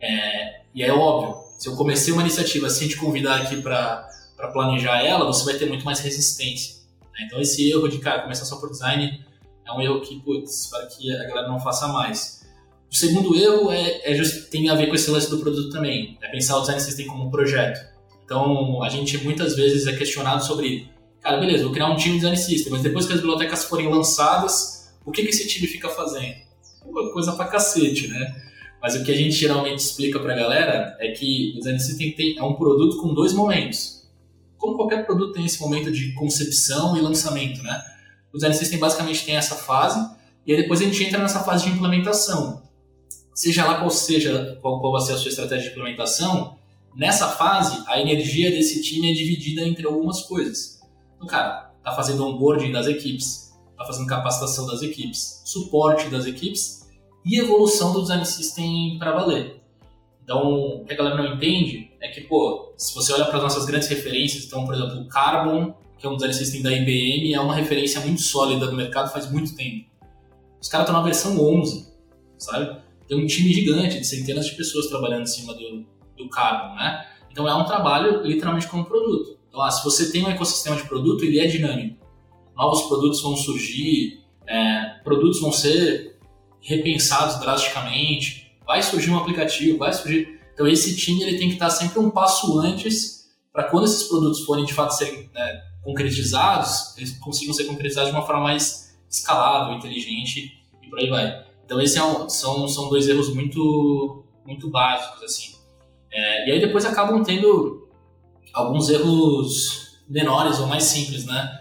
[0.00, 4.08] É, e é óbvio, se eu comecei uma iniciativa sem te convidar aqui para
[4.52, 6.76] planejar ela, você vai ter muito mais resistência.
[7.12, 7.26] Né?
[7.26, 9.24] Então esse erro de, cara, começar só por design
[9.66, 12.44] é um erro que, putz, para que a galera não faça mais.
[12.90, 16.18] O segundo erro é, é just, tem a ver com esse lance do produto também,
[16.22, 17.80] é pensar o design system como um projeto.
[18.24, 20.88] Então, a gente muitas vezes é questionado sobre,
[21.24, 23.88] cara, beleza, vou criar um time de design system, mas depois que as bibliotecas forem
[23.88, 26.44] lançadas, o que, que esse time fica fazendo?
[27.12, 28.42] coisa pra cacete, né?
[28.80, 32.38] Mas o que a gente geralmente explica pra galera é que o design system tem,
[32.38, 34.04] é um produto com dois momentos.
[34.58, 37.82] como qualquer produto tem esse momento de concepção e lançamento, né?
[38.32, 39.98] O design system basicamente tem essa fase
[40.46, 42.62] e aí depois a gente entra nessa fase de implementação.
[43.34, 46.58] Seja lá qual seja qual, qual vai ser a sua estratégia de implementação,
[46.94, 50.73] nessa fase a energia desse time é dividida entre algumas coisas.
[51.24, 56.86] Então, cara, tá fazendo onboarding das equipes, tá fazendo capacitação das equipes, suporte das equipes
[57.24, 59.62] e evolução do design system para valer.
[60.22, 63.42] Então, o que a galera não entende é que, pô, se você olha para as
[63.42, 67.32] nossas grandes referências, então, por exemplo, o Carbon, que é um design system da IBM,
[67.32, 69.88] é uma referência muito sólida no mercado faz muito tempo.
[70.60, 71.88] Os caras estão na versão 11,
[72.38, 72.80] sabe?
[73.08, 77.06] Tem um time gigante de centenas de pessoas trabalhando em cima do, do Carbon, né?
[77.30, 79.33] Então, é um trabalho literalmente como produto.
[79.54, 82.04] Então, ah, se você tem um ecossistema de produto, ele é dinâmico.
[82.56, 86.18] Novos produtos vão surgir, é, produtos vão ser
[86.60, 90.40] repensados drasticamente, vai surgir um aplicativo, vai surgir.
[90.52, 94.40] Então esse time ele tem que estar sempre um passo antes para quando esses produtos
[94.40, 99.76] forem de fato serem né, concretizados, eles consigam ser concretizados de uma forma mais escalável,
[99.76, 101.46] inteligente e por aí vai.
[101.64, 105.54] Então esses é um, são, são dois erros muito muito básicos assim.
[106.12, 107.83] É, e aí depois acabam tendo
[108.54, 111.60] alguns erros menores ou mais simples, né?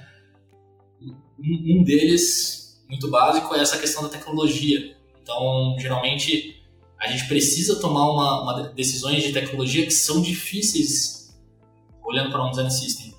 [1.40, 4.96] Um, deles muito básico é essa questão da tecnologia.
[5.22, 6.62] Então geralmente
[7.00, 11.36] a gente precisa tomar uma, uma decisões de tecnologia que são difíceis
[12.04, 13.14] olhando para um design system,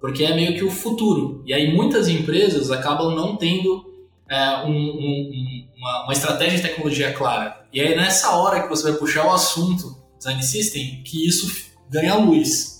[0.00, 1.42] porque é meio que o futuro.
[1.46, 3.84] E aí muitas empresas acabam não tendo
[4.28, 7.66] é, um, um, uma, uma, estratégia de tecnologia clara.
[7.72, 12.16] E aí nessa hora que você vai puxar o assunto design system, que isso ganha
[12.16, 12.79] luz.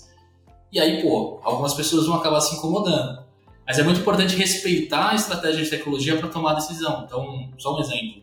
[0.71, 3.23] E aí, pô, algumas pessoas vão acabar se incomodando.
[3.65, 7.03] Mas é muito importante respeitar a estratégia de tecnologia para tomar decisão.
[7.05, 8.21] Então, só um exemplo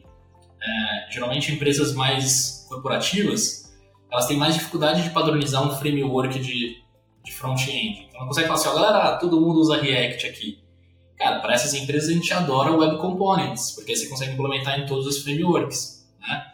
[0.60, 3.72] é, geralmente empresas mais corporativas,
[4.10, 6.82] elas têm mais dificuldade de padronizar um framework de,
[7.24, 8.06] de front-end.
[8.08, 10.58] Então não consegue falar assim, ó, galera, todo mundo usa React aqui.
[11.16, 14.86] Cara, para essas empresas a gente adora Web Components, porque aí você consegue implementar em
[14.86, 16.46] todos os frameworks, né?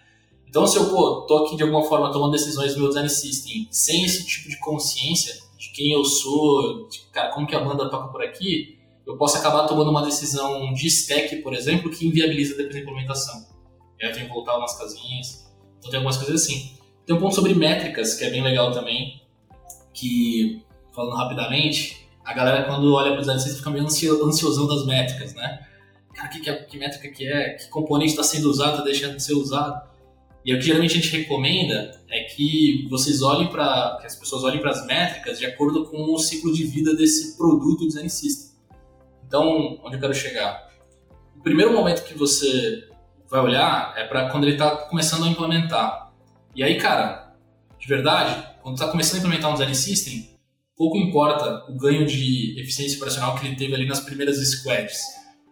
[0.48, 3.66] Então, se eu pô, tô aqui de alguma forma tomando decisões no meu design system
[3.70, 5.35] sem esse tipo de consciência
[5.74, 9.66] quem eu sou, de cara, como que a banda toca por aqui, eu posso acabar
[9.66, 13.54] tomando uma decisão de stack, por exemplo, que inviabiliza depois a implementação
[14.08, 15.50] eu tenho que voltar umas casinhas.
[15.78, 16.76] Então tem algumas coisas assim.
[17.06, 19.22] Tem um ponto sobre métricas, que é bem legal também,
[19.92, 20.62] que,
[20.94, 25.66] falando rapidamente, a galera quando olha para os design fica meio ansiosão das métricas, né?
[26.14, 27.50] Cara, que, que, é, que métrica que é?
[27.50, 29.93] Que componente está sendo usado, está deixando de ser usado?
[30.44, 34.44] E o que geralmente a gente recomenda é que vocês olhem para, que as pessoas
[34.44, 38.54] olhem para as métricas de acordo com o ciclo de vida desse produto design system.
[39.26, 40.70] Então, onde eu quero chegar?
[41.35, 42.87] O primeiro momento que você
[43.30, 46.12] vai olhar é para quando ele está começando a implementar.
[46.54, 47.35] E aí, cara,
[47.80, 50.28] de verdade, quando está começando a implementar um design system,
[50.76, 55.00] pouco importa o ganho de eficiência operacional que ele teve ali nas primeiras squads.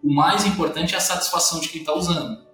[0.05, 2.52] O mais importante é a satisfação de quem está usando.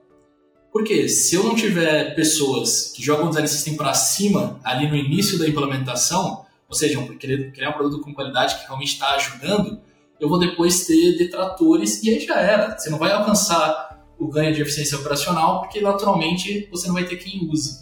[0.78, 4.94] Porque se eu não tiver pessoas que jogam o design system para cima ali no
[4.94, 9.80] início da implementação, ou seja, criar um produto com qualidade que realmente está ajudando,
[10.20, 12.78] eu vou depois ter detratores e aí já era.
[12.78, 17.16] Você não vai alcançar o ganho de eficiência operacional, porque naturalmente você não vai ter
[17.16, 17.80] quem use.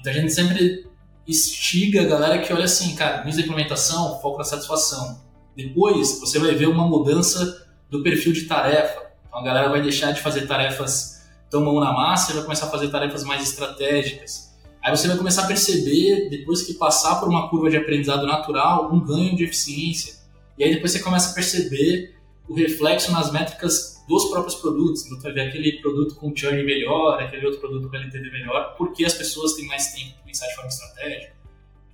[0.00, 0.86] Então a gente sempre
[1.28, 5.20] estiga a galera que olha assim, cara, início da implementação, foco na satisfação.
[5.54, 9.02] Depois você vai ver uma mudança do perfil de tarefa.
[9.28, 11.20] Então a galera vai deixar de fazer tarefas
[11.52, 14.50] tão mão na massa e vai começar a fazer tarefas mais estratégicas.
[14.82, 18.92] Aí você vai começar a perceber, depois que passar por uma curva de aprendizado natural,
[18.92, 20.14] um ganho de eficiência.
[20.58, 22.16] E aí depois você começa a perceber
[22.48, 25.06] o reflexo nas métricas dos próprios produtos.
[25.06, 28.74] Então, tu vai ver aquele produto com churn melhor, aquele outro produto com LTV melhor,
[28.76, 31.32] porque as pessoas têm mais tempo para pensar de forma estratégica.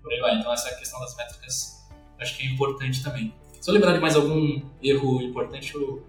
[0.03, 0.39] Por aí vai.
[0.39, 1.79] Então, essa questão das métricas
[2.19, 3.35] acho que é importante também.
[3.61, 6.03] Se eu lembrar de mais algum erro importante, eu,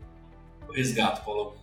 [0.68, 1.56] eu resgato, Paulo.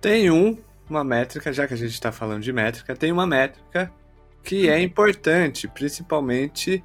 [0.00, 0.56] Tem um,
[0.88, 3.92] uma métrica, já que a gente está falando de métrica, tem uma métrica
[4.42, 6.84] que é importante, principalmente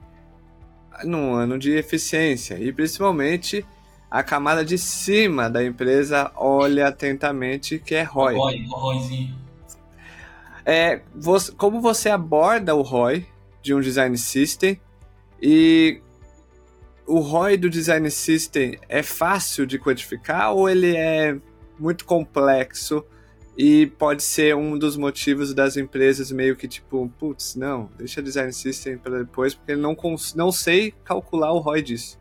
[1.04, 3.66] no ano de eficiência e principalmente
[4.10, 8.36] a camada de cima da empresa olha atentamente que é ROI.
[8.36, 9.36] ROI, ROIzinho.
[10.66, 13.26] É, você, como você aborda o ROI
[13.62, 14.80] de um design system
[15.42, 16.02] e
[17.06, 21.38] o ROI do design system é fácil de quantificar ou ele é
[21.78, 23.06] muito complexo
[23.62, 28.54] e pode ser um dos motivos das empresas meio que tipo, putz, não, deixa design
[28.54, 29.98] system para depois porque não,
[30.34, 32.18] não sei calcular o ROI disso.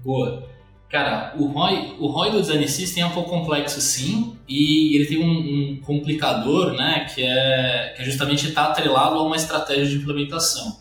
[0.00, 0.42] Boa.
[0.88, 5.06] Cara, o ROI, o ROI do Design System é um pouco complexo sim, e ele
[5.06, 5.30] tem um,
[5.74, 9.96] um complicador, né, que é, que é justamente estar tá atrelado a uma estratégia de
[10.02, 10.76] implementação.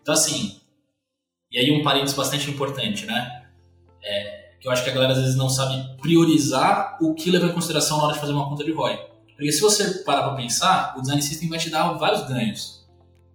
[0.00, 0.58] Então, assim,
[1.52, 3.44] E aí um parênteses bastante importante, né?
[4.02, 7.46] É, que eu acho que a galera às vezes não sabe priorizar o que leva
[7.46, 8.96] em consideração na hora de fazer uma conta de ROI.
[9.34, 12.86] Porque se você parar para pensar, o Design System vai te dar vários ganhos.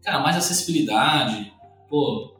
[0.01, 1.51] Cara, mais acessibilidade,
[1.89, 2.33] pô,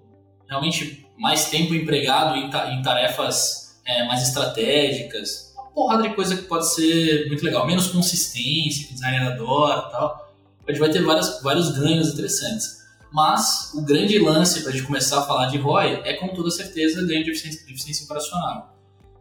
[0.48, 6.38] realmente mais tempo empregado em, ta em tarefas é, mais estratégicas, uma porrada de coisa
[6.38, 7.68] que pode ser muito legal.
[7.68, 10.34] Menos consistência, que o designer adora e tal.
[10.66, 12.78] A gente vai ter várias, vários ganhos interessantes.
[13.12, 16.50] Mas o grande lance para a gente começar a falar de ROI é com toda
[16.50, 18.77] certeza ganho de eficiência, de eficiência operacional.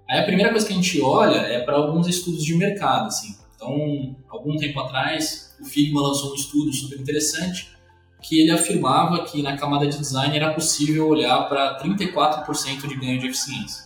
[0.08, 3.06] Aí a primeira coisa que a gente olha é para alguns estudos de mercado.
[3.06, 3.36] Assim.
[3.54, 7.74] Então, algum tempo atrás, o Figma lançou um estudo super interessante
[8.22, 13.20] que ele afirmava que na camada de design era possível olhar para 34% de ganho
[13.20, 13.84] de eficiência.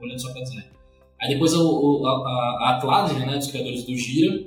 [0.00, 0.66] Olhando só para design.
[1.20, 4.46] Aí depois a, a, a Atlassian, né, dos criadores do Gira,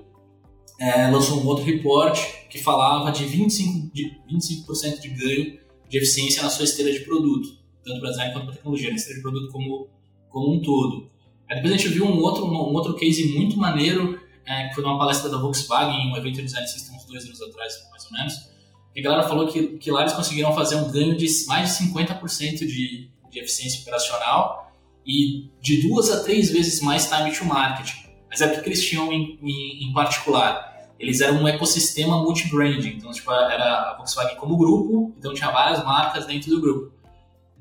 [0.79, 6.41] é, lançou um outro report que falava de 25%, de 25 de ganho de eficiência
[6.41, 7.49] na sua esteira de produto,
[7.83, 9.89] tanto para design quanto para tecnologia, na esteira de produto como,
[10.31, 11.09] como um todo.
[11.49, 14.83] Aí depois a gente viu um outro, um outro case muito maneiro, é, que foi
[14.83, 18.05] numa palestra da Volkswagen, em um evento de design system uns dois anos atrás, mais
[18.05, 18.51] ou menos,
[18.95, 21.85] e a galera falou que, que lá eles conseguiram fazer um ganho de mais de
[21.85, 24.71] 50% de, de eficiência operacional
[25.05, 27.93] e de duas a três vezes mais time to market.
[28.29, 30.89] Mas é o que eles tinham em, em, em particular?
[30.99, 35.83] Eles eram um ecossistema multi-branding, então tipo, era a Volkswagen como grupo, então tinha várias
[35.83, 36.93] marcas dentro do grupo.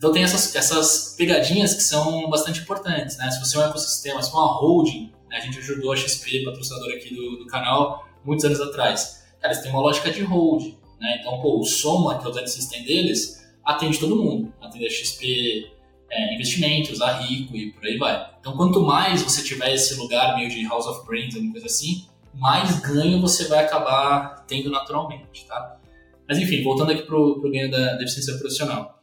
[0.01, 3.31] Então tem essas, essas pegadinhas que são bastante importantes, né?
[3.31, 5.37] Se você é um ecossistema, se for uma holding, né?
[5.37, 9.23] a gente ajudou a XP, patrocinador aqui do, do canal, muitos anos atrás.
[9.39, 11.19] Cara, eles têm uma lógica de hold, né?
[11.21, 14.51] Então, pô, o Soma, que é o design system deles, atende todo mundo.
[14.63, 15.71] Atende a XP
[16.11, 18.27] é, Investimentos, a Rico e por aí vai.
[18.41, 22.07] Então, quanto mais você tiver esse lugar meio de House of Brands, alguma coisa assim,
[22.33, 25.79] mais ganho você vai acabar tendo naturalmente, tá?
[26.27, 29.00] Mas enfim, voltando aqui para o ganho da, da eficiência profissional.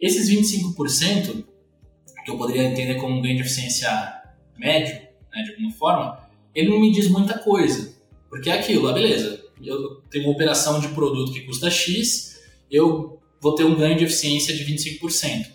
[0.00, 1.44] Esses 25%,
[2.24, 3.90] que eu poderia entender como um ganho de eficiência
[4.58, 4.94] médio,
[5.32, 6.18] né, de alguma forma,
[6.54, 7.94] ele não me diz muita coisa.
[8.28, 13.20] Porque é aquilo, ah, beleza, eu tenho uma operação de produto que custa X, eu
[13.40, 15.46] vou ter um ganho de eficiência de 25%.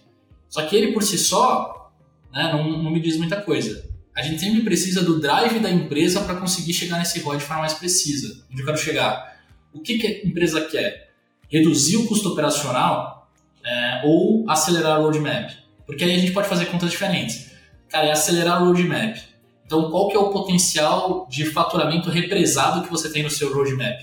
[0.49, 1.91] Só que ele por si só
[2.31, 3.89] né, não, não me diz muita coisa.
[4.15, 7.61] A gente sempre precisa do drive da empresa para conseguir chegar nesse ROI de forma
[7.61, 8.45] mais precisa.
[8.51, 9.41] Onde eu quero chegar?
[9.73, 11.13] O que, que a empresa quer?
[11.49, 13.14] Reduzir o custo operacional
[13.65, 15.51] é, ou acelerar o roadmap?
[15.85, 17.51] Porque aí a gente pode fazer contas diferentes.
[17.89, 19.17] Cara, é acelerar o roadmap.
[19.65, 23.99] Então, qual que é o potencial de faturamento represado que você tem no seu roadmap?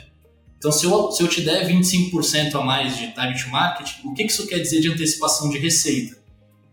[0.58, 4.14] Então, se eu, se eu te der 25% a mais de time to market, o
[4.14, 6.16] que, que isso quer dizer de antecipação de receita?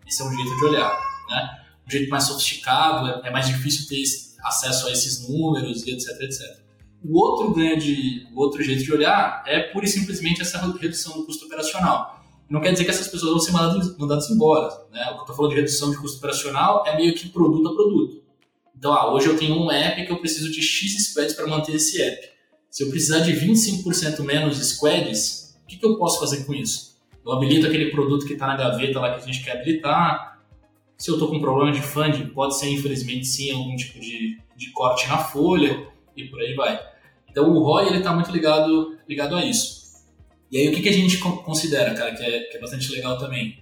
[0.07, 0.91] Esse é um jeito de olhar.
[1.29, 1.59] Né?
[1.87, 4.03] Um jeito mais sofisticado, é, é mais difícil ter
[4.43, 6.59] acesso a esses números e etc, etc.
[7.03, 11.13] O outro ganho de, o outro jeito de olhar é pura e simplesmente essa redução
[11.17, 12.18] do custo operacional.
[12.49, 14.69] Não quer dizer que essas pessoas vão ser mandadas, mandadas embora.
[14.91, 15.03] Né?
[15.03, 17.73] O que eu estou falando de redução de custo operacional é meio que produto a
[17.75, 18.23] produto.
[18.75, 21.75] Então, ah, hoje eu tenho um app que eu preciso de X squads para manter
[21.75, 22.29] esse app.
[22.71, 26.97] Se eu precisar de 25% menos squads, o que, que eu posso fazer com isso?
[27.25, 30.39] Eu habilito aquele produto que está na gaveta lá que a gente quer habilitar,
[30.97, 34.37] se eu estou com um problema de funding, pode ser, infelizmente, sim, algum tipo de,
[34.55, 36.79] de corte na folha e por aí vai.
[37.29, 39.78] Então, o ROI está muito ligado, ligado a isso.
[40.51, 43.17] E aí, o que, que a gente considera, cara, que é, que é bastante legal
[43.17, 43.59] também?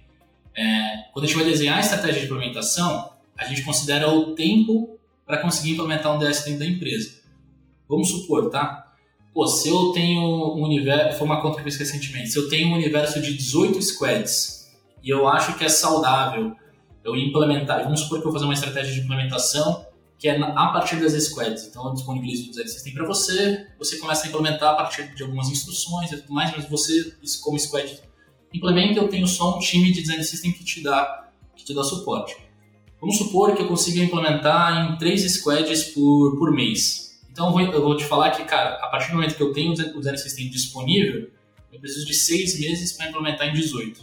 [0.56, 4.98] É, quando a gente vai desenhar a estratégia de implementação, a gente considera o tempo
[5.26, 7.18] para conseguir implementar um DS dentro da empresa.
[7.88, 8.92] Vamos supor, tá?
[9.32, 12.48] Pô, se eu tenho um universo, foi uma conta que eu fiz recentemente, se eu
[12.48, 14.68] tenho um universo de 18 squads
[15.02, 16.56] e eu acho que é saudável
[17.04, 19.86] eu implementar, vamos supor que eu vou fazer uma estratégia de implementação
[20.18, 21.66] que é a partir das squads.
[21.66, 25.22] Então eu disponibilizo o design system para você, você começa a implementar a partir de
[25.22, 28.00] algumas instruções e tudo mais, mas você, como squad,
[28.52, 31.84] implementa, eu tenho só um time de design system que te dá, que te dá
[31.84, 32.36] suporte.
[33.00, 37.20] Vamos supor que eu consiga implementar em três squads por, por mês.
[37.30, 39.74] Então eu vou, te falar que, cara, a partir do momento que eu tenho o
[39.74, 41.30] design system disponível,
[41.72, 44.00] eu preciso de seis meses para implementar em 18.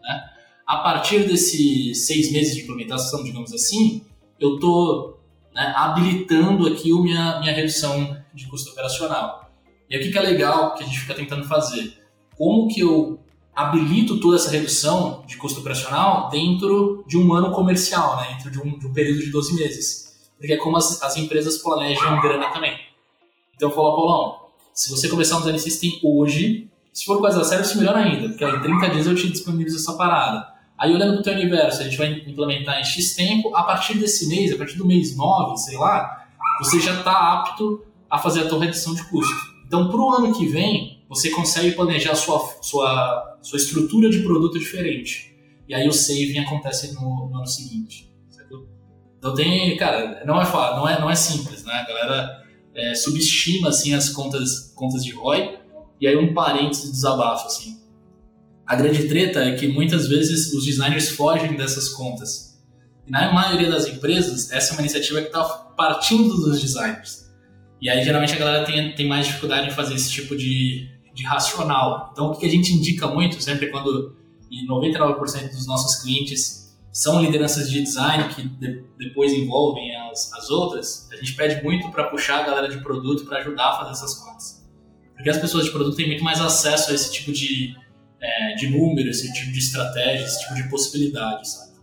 [0.00, 0.30] Né?
[0.66, 4.04] a partir desses seis meses de implementação, digamos assim,
[4.40, 5.13] eu estou
[5.54, 9.50] né, habilitando aqui a minha, minha redução de custo operacional.
[9.88, 11.98] E aqui que é legal que a gente fica tentando fazer.
[12.36, 13.20] Como que eu
[13.54, 18.60] habilito toda essa redução de custo operacional dentro de um ano comercial, né, dentro de
[18.60, 20.28] um, de um período de 12 meses?
[20.36, 22.76] Porque é como as, as empresas planejam grana também.
[23.54, 27.62] Então eu falo, Paulão, se você começar um design system hoje, se for coisa séria,
[27.62, 30.53] isso melhor ainda, porque em 30 dias eu te disponibilizo essa parada.
[30.78, 33.98] Aí olhando para o teu universo, a gente vai implementar em X tempo, a partir
[33.98, 36.26] desse mês, a partir do mês 9, sei lá,
[36.58, 39.34] você já está apto a fazer a tua redução de custo.
[39.66, 44.58] Então, para o ano que vem, você consegue planejar sua, sua, sua estrutura de produto
[44.58, 45.34] diferente.
[45.68, 48.12] e aí o saving acontece no, no ano seguinte.
[48.30, 48.68] Certo?
[49.18, 51.72] Então tem, cara, não é, não é, não é simples, né?
[51.72, 52.44] A galera
[52.74, 55.58] é, subestima assim as contas, contas de ROI
[56.00, 57.80] e aí um parênteses de desabafo assim.
[58.66, 62.58] A grande treta é que muitas vezes os designers fogem dessas contas.
[63.06, 67.24] E na maioria das empresas, essa é uma iniciativa que está partindo dos designers.
[67.80, 71.24] E aí geralmente a galera tem, tem mais dificuldade em fazer esse tipo de, de
[71.24, 72.10] racional.
[72.12, 74.16] Então o que a gente indica muito sempre quando
[74.50, 80.48] e 99% dos nossos clientes são lideranças de design que de, depois envolvem as, as
[80.48, 83.90] outras, a gente pede muito para puxar a galera de produto para ajudar a fazer
[83.90, 84.64] essas contas.
[85.14, 87.74] Porque as pessoas de produto têm muito mais acesso a esse tipo de,
[88.24, 91.74] é, de número, esse tipo de estratégia, esse tipo de possibilidade, sabe?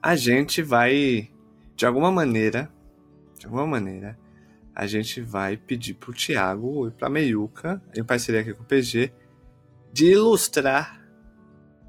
[0.00, 1.28] A gente vai,
[1.74, 2.70] de alguma maneira,
[3.36, 4.16] de alguma maneira,
[4.72, 9.12] a gente vai pedir pro Thiago e pra Meiuca, em parceria aqui com o PG,
[9.92, 11.04] de ilustrar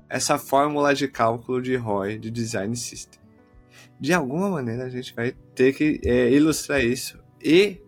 [0.10, 3.20] essa fórmula de cálculo de ROI de Design System.
[3.99, 7.82] De alguma maneira a gente vai ter que é, ilustrar isso e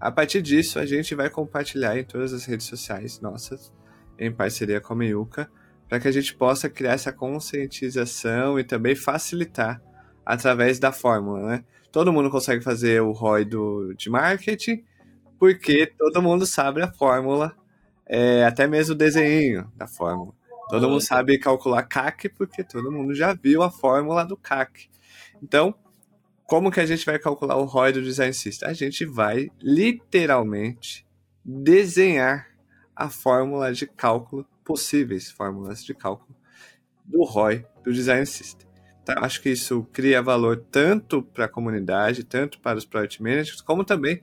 [0.00, 3.72] a partir disso a gente vai compartilhar em todas as redes sociais nossas,
[4.18, 5.50] em parceria com a Meiuca,
[5.88, 9.80] para que a gente possa criar essa conscientização e também facilitar
[10.24, 11.64] através da fórmula, né?
[11.90, 14.84] Todo mundo consegue fazer o ROI do, de marketing,
[15.38, 17.56] porque todo mundo sabe a fórmula
[18.06, 20.32] é, até mesmo o desenho da fórmula.
[20.68, 24.88] Todo mundo sabe calcular CAC porque todo mundo já viu a fórmula do CAC.
[25.42, 25.74] Então,
[26.44, 28.68] como que a gente vai calcular o ROI do Design System?
[28.68, 31.06] A gente vai literalmente
[31.44, 32.47] desenhar
[32.98, 36.36] a fórmula de cálculo, possíveis fórmulas de cálculo
[37.04, 38.66] do ROI do Design System.
[39.00, 43.60] Então, acho que isso cria valor tanto para a comunidade, tanto para os Project Managers,
[43.60, 44.20] como também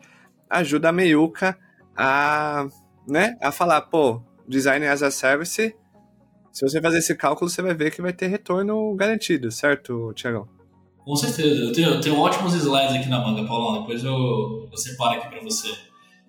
[0.49, 1.57] ajuda a Meiuca
[1.95, 2.67] a
[3.07, 5.73] né, a falar, pô, design as a service,
[6.51, 10.47] se você fazer esse cálculo, você vai ver que vai ter retorno garantido, certo, Tiagão?
[11.03, 11.63] Com certeza.
[11.63, 13.81] Eu tenho, eu tenho ótimos slides aqui na manga, Paulão.
[13.81, 15.69] Depois eu, eu separo aqui para você.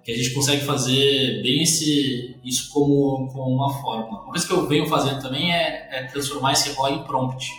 [0.07, 4.23] Que a gente consegue fazer bem esse, isso como, como uma forma.
[4.23, 7.51] Uma coisa que eu venho fazendo também é, é transformar esse ROI em prompt.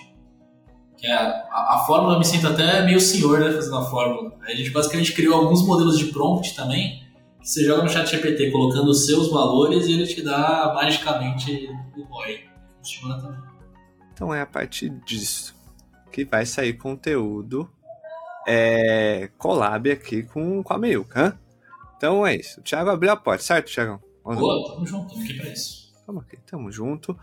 [0.97, 4.33] Que é a, a, fórmula, eu me sinto até meio senhor né, fazendo a fórmula.
[4.43, 7.05] A gente basicamente criou alguns modelos de prompt também,
[7.47, 12.03] você joga no chat GPT colocando os seus valores e ele te dá magicamente o
[12.03, 12.41] ROI.
[12.77, 13.39] Funciona também.
[14.11, 15.55] Então é a partir disso
[16.11, 17.69] que vai sair conteúdo
[18.47, 21.39] é, collab aqui com, com a Milka.
[21.97, 22.59] Então é isso.
[22.59, 23.99] O Thiago abriu a porta, certo, Thiagão?
[24.23, 25.93] Boa, tamo junto, tamo aqui pra isso.
[26.05, 27.19] Tamo aqui, tamo junto.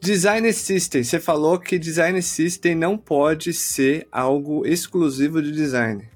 [0.00, 6.08] Design System, você falou que Design System não pode ser algo exclusivo de design.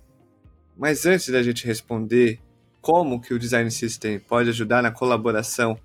[0.76, 2.40] Mas antes da gente responder
[2.80, 5.78] como que o Design System pode ajudar na colaboração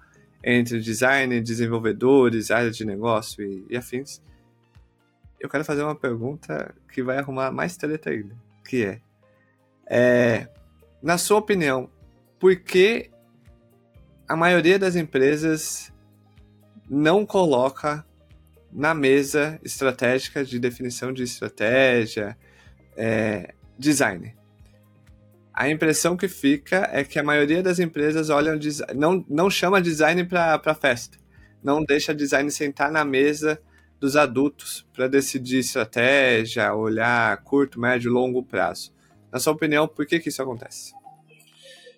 [0.44, 4.22] entre design, desenvolvedores, área de negócio e, e afins,
[5.40, 8.36] eu quero fazer uma pergunta que vai arrumar mais treta ainda,
[8.68, 9.02] que é,
[9.90, 10.48] é
[11.02, 11.90] na sua opinião,
[12.40, 13.10] por que
[14.28, 15.94] a maioria das empresas
[16.90, 18.06] não coloca
[18.72, 22.38] na mesa estratégica de definição de estratégia,
[22.96, 24.38] é, design?
[25.58, 28.60] a impressão que fica é que a maioria das empresas olham
[28.96, 31.18] não, não chama design para festa,
[31.64, 33.60] não deixa design sentar na mesa
[34.00, 38.94] dos adultos para decidir estratégia, olhar curto, médio, longo prazo.
[39.32, 40.94] Na sua opinião, por que, que isso acontece?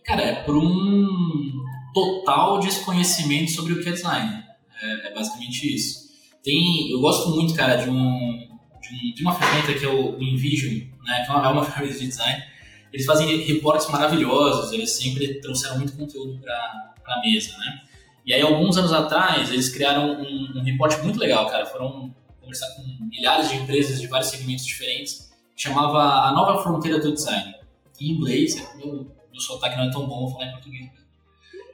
[0.03, 1.07] Cara, é por um
[1.93, 4.43] total desconhecimento sobre o que é design.
[4.81, 6.09] É, é basicamente isso.
[6.43, 7.95] Tem, eu gosto muito, cara, de, um,
[8.81, 11.63] de, um, de uma ferramenta que é o, InVision, né, que é uma, é uma
[11.65, 12.43] ferramenta de design,
[12.91, 16.55] eles fazem reportes maravilhosos, eles sempre trouxeram muito conteúdo para
[17.05, 17.81] a mesa, né?
[18.25, 21.65] E aí, alguns anos atrás, eles criaram um, um reporte muito legal, cara.
[21.65, 25.28] Foram conversar com milhares de empresas de vários segmentos diferentes,
[25.61, 27.55] chamava A Nova Fronteira do Design.
[27.99, 28.93] Em inglês, é meu,
[29.31, 30.89] meu sotaque não é tão bom, falar em português.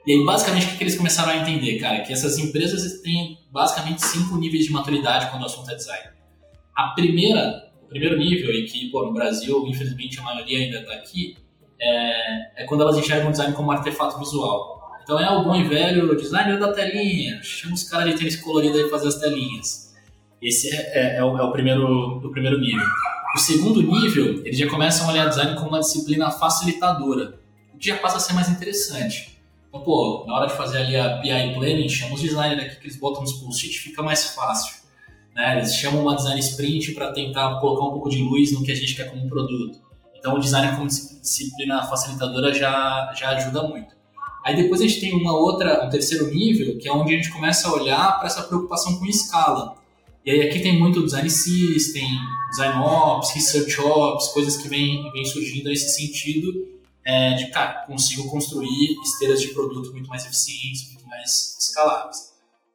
[0.06, 2.00] E aí, basicamente, o que eles começaram a entender, cara?
[2.00, 6.10] Que essas empresas têm basicamente cinco níveis de maturidade quando o assunto é design.
[6.74, 10.92] A primeira o primeiro nível, e que pô, no Brasil, infelizmente, a maioria ainda está
[10.94, 11.36] aqui,
[11.80, 14.76] é, é, quando elas enxergam o design como um artefato visual.
[15.02, 18.76] Então é o bom e velho designer da telinha, chama os caras de tênis colorido
[18.76, 19.85] aí fazer as telinhas.
[20.40, 22.84] Esse é, é, é, o, é, o, primeiro, o primeiro nível.
[23.34, 27.38] O segundo nível, eles já começam a olhar design como uma disciplina facilitadora,
[27.74, 29.38] o que já passa a ser mais interessante.
[29.68, 32.86] Então, pô, na hora de fazer ali a BI Planning, chama os designers aqui que
[32.86, 34.74] eles botam nos post-it, fica mais fácil.
[35.34, 35.58] Né?
[35.58, 38.74] Eles chamam uma design sprint para tentar colocar um pouco de luz no que a
[38.74, 39.78] gente quer como produto.
[40.16, 43.94] Então, o design como disciplina facilitadora já, já ajuda muito.
[44.44, 47.30] Aí depois a gente tem uma outra, um terceiro nível, que é onde a gente
[47.30, 49.74] começa a olhar para essa preocupação com escala.
[50.26, 52.18] E aí aqui tem muito design system,
[52.50, 56.52] design ops, research ops, coisas que vêm vem surgindo nesse sentido
[57.04, 62.34] é, de, cara, consigo construir esteiras de produto muito mais eficientes, muito mais escaláveis.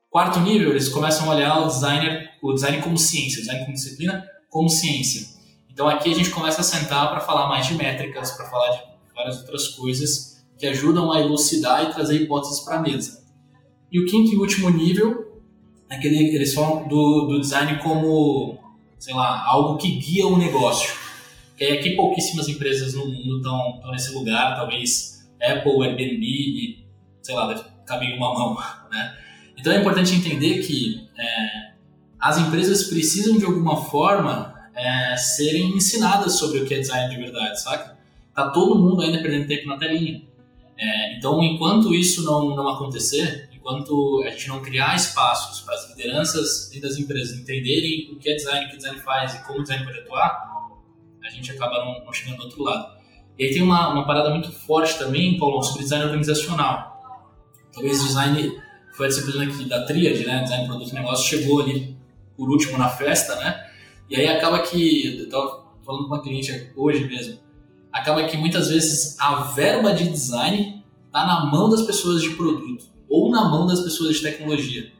[0.09, 3.73] Quarto nível, eles começam a olhar o designer, o design como ciência, o design como
[3.73, 5.27] disciplina como ciência.
[5.69, 8.81] Então aqui a gente começa a sentar para falar mais de métricas, para falar de
[9.13, 13.21] várias outras coisas que ajudam a elucidar e trazer hipóteses para a mesa.
[13.91, 15.30] E o quinto e último nível
[15.91, 18.57] é que eles falam do, do design como,
[18.97, 20.89] sei lá, algo que guia o negócio.
[21.57, 26.85] Que aí aqui pouquíssimas empresas no mundo estão nesse lugar, talvez Apple, Airbnb e,
[27.21, 28.57] sei lá, deve caber uma mão,
[28.89, 29.17] né?
[29.57, 31.71] Então é importante entender que é,
[32.17, 37.21] as empresas precisam de alguma forma é, serem ensinadas sobre o que é design de
[37.21, 37.97] verdade, saca?
[38.33, 40.21] Tá todo mundo ainda perdendo tempo na telinha.
[40.77, 45.89] É, então, enquanto isso não, não acontecer, enquanto a gente não criar espaços para as
[45.89, 49.59] lideranças e das empresas entenderem o que é design, o que design faz e como
[49.59, 50.51] o design pode atuar,
[51.23, 52.99] a gente acaba não, não chegando do outro lado.
[53.37, 56.99] E aí tem uma, uma parada muito forte também, Paulo, sobre design organizacional.
[57.71, 58.59] Talvez design
[58.93, 60.41] foi a disciplina aqui da tríade, né?
[60.41, 61.95] Design, produto e negócio, chegou ali
[62.35, 63.69] por último na festa, né?
[64.09, 67.39] E aí acaba que, eu estava falando com uma cliente hoje mesmo,
[67.93, 72.90] acaba que muitas vezes a verba de design está na mão das pessoas de produto
[73.11, 74.91] ou na mão das pessoas de tecnologia.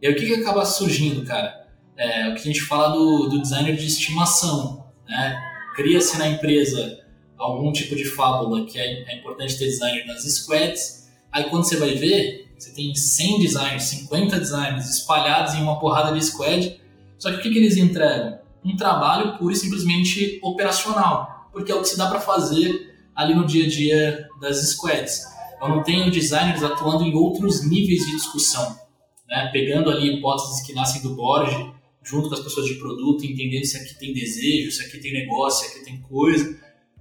[0.00, 1.66] E aí o que, que acaba surgindo, cara?
[1.96, 4.84] É o que a gente fala do, do designer de estimação.
[5.08, 5.40] Né?
[5.74, 7.00] Cria-se na empresa
[7.38, 11.10] algum tipo de fábula que é, é importante ter designer nas squads.
[11.32, 16.12] Aí quando você vai ver, você tem 100 designers, 50 designers espalhados em uma porrada
[16.12, 16.80] de squad.
[17.18, 18.38] Só que o que, que eles entregam?
[18.64, 23.32] Um trabalho puro e simplesmente operacional porque é o que se dá para fazer ali
[23.32, 25.22] no dia a dia das squads.
[25.64, 28.78] Eu não tenho designers atuando em outros níveis de discussão,
[29.26, 29.48] né?
[29.50, 33.78] pegando ali hipóteses que nascem do board, junto com as pessoas de produto, entendendo se
[33.78, 36.44] aqui tem desejo, se aqui tem negócio, se aqui tem coisa.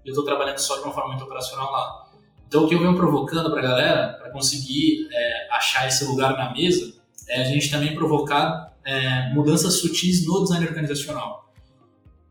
[0.05, 2.07] Eu estou trabalhando só de uma forma muito operacional lá.
[2.47, 6.38] Então, o que eu venho provocando para a galera, para conseguir é, achar esse lugar
[6.38, 6.93] na mesa,
[7.28, 11.51] é a gente também provocar é, mudanças sutis no design organizacional.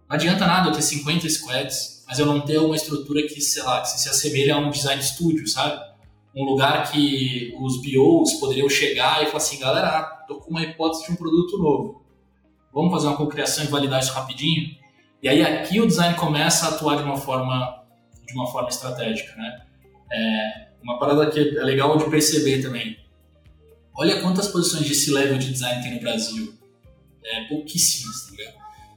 [0.09, 3.63] Não adianta nada eu ter 50 squads, mas eu não ter uma estrutura que, sei
[3.63, 5.92] lá, que se assemelhe a um design studio, sabe?
[6.35, 11.07] Um lugar que os BOs poderiam chegar e falar assim, galera, tô com uma hipótese
[11.07, 12.03] de um produto novo.
[12.73, 14.75] Vamos fazer uma cocriação e validar isso rapidinho?
[15.23, 17.85] E aí aqui o design começa a atuar de uma forma,
[18.27, 19.63] de uma forma estratégica, né?
[20.11, 22.97] É uma parada que é legal de perceber também.
[23.95, 26.55] Olha quantas posições de C-level de design tem no Brasil.
[27.25, 28.55] É, pouquíssimas, tá ligado?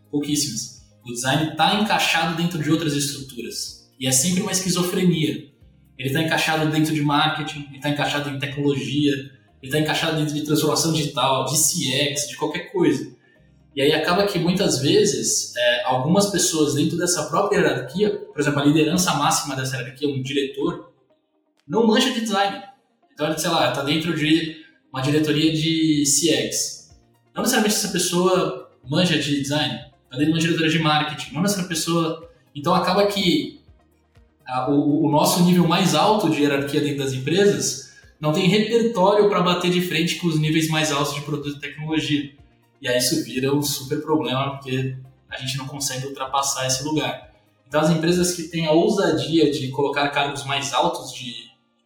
[0.10, 0.84] Pouquíssimas.
[1.06, 3.92] O design está encaixado dentro de outras estruturas.
[4.00, 5.54] E é sempre uma esquizofrenia.
[5.98, 9.32] Ele está encaixado dentro de marketing, ele está encaixado em tecnologia, ele
[9.64, 13.16] está encaixado dentro de transformação digital, de CX, de qualquer coisa.
[13.76, 18.62] E aí acaba que muitas vezes é, algumas pessoas dentro dessa própria hierarquia, por exemplo,
[18.62, 20.94] a liderança máxima dessa hierarquia, um diretor,
[21.68, 22.62] não mancha de design.
[23.14, 26.96] Então ele, sei lá, está dentro de uma diretoria de CX.
[27.34, 29.80] Não necessariamente essa pessoa manja de design,
[30.10, 32.30] tá dentro de uma diretoria de marketing, não nessa pessoa.
[32.54, 33.60] Então acaba que
[34.68, 39.42] o, o, nosso nível mais alto de hierarquia dentro das empresas não tem repertório para
[39.42, 42.32] bater de frente com os níveis mais altos de produto e tecnologia.
[42.82, 44.96] E aí isso vira um super problema porque
[45.30, 47.34] a gente não consegue ultrapassar esse lugar.
[47.68, 51.34] Então as empresas que têm a ousadia de colocar cargos mais altos de,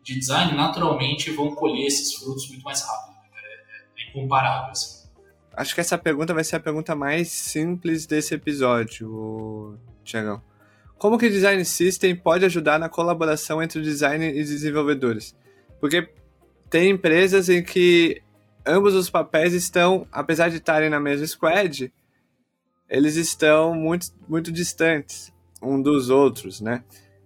[0.04, 3.16] de design naturalmente vão colher esses frutos muito mais rápido.
[3.36, 4.72] É, é incomparável.
[4.72, 5.08] Assim.
[5.54, 10.49] Acho que essa pergunta vai ser a pergunta mais simples desse episódio, Tiagão.
[11.00, 15.34] Como que o Design System pode ajudar na colaboração entre design e desenvolvedores?
[15.80, 16.10] Porque
[16.70, 18.22] tem empresas em que
[18.68, 21.92] ambos os papéis estão, apesar de estarem na mesma squad,
[22.90, 25.32] eles estão muito, muito distantes
[25.62, 26.84] um dos outros, né?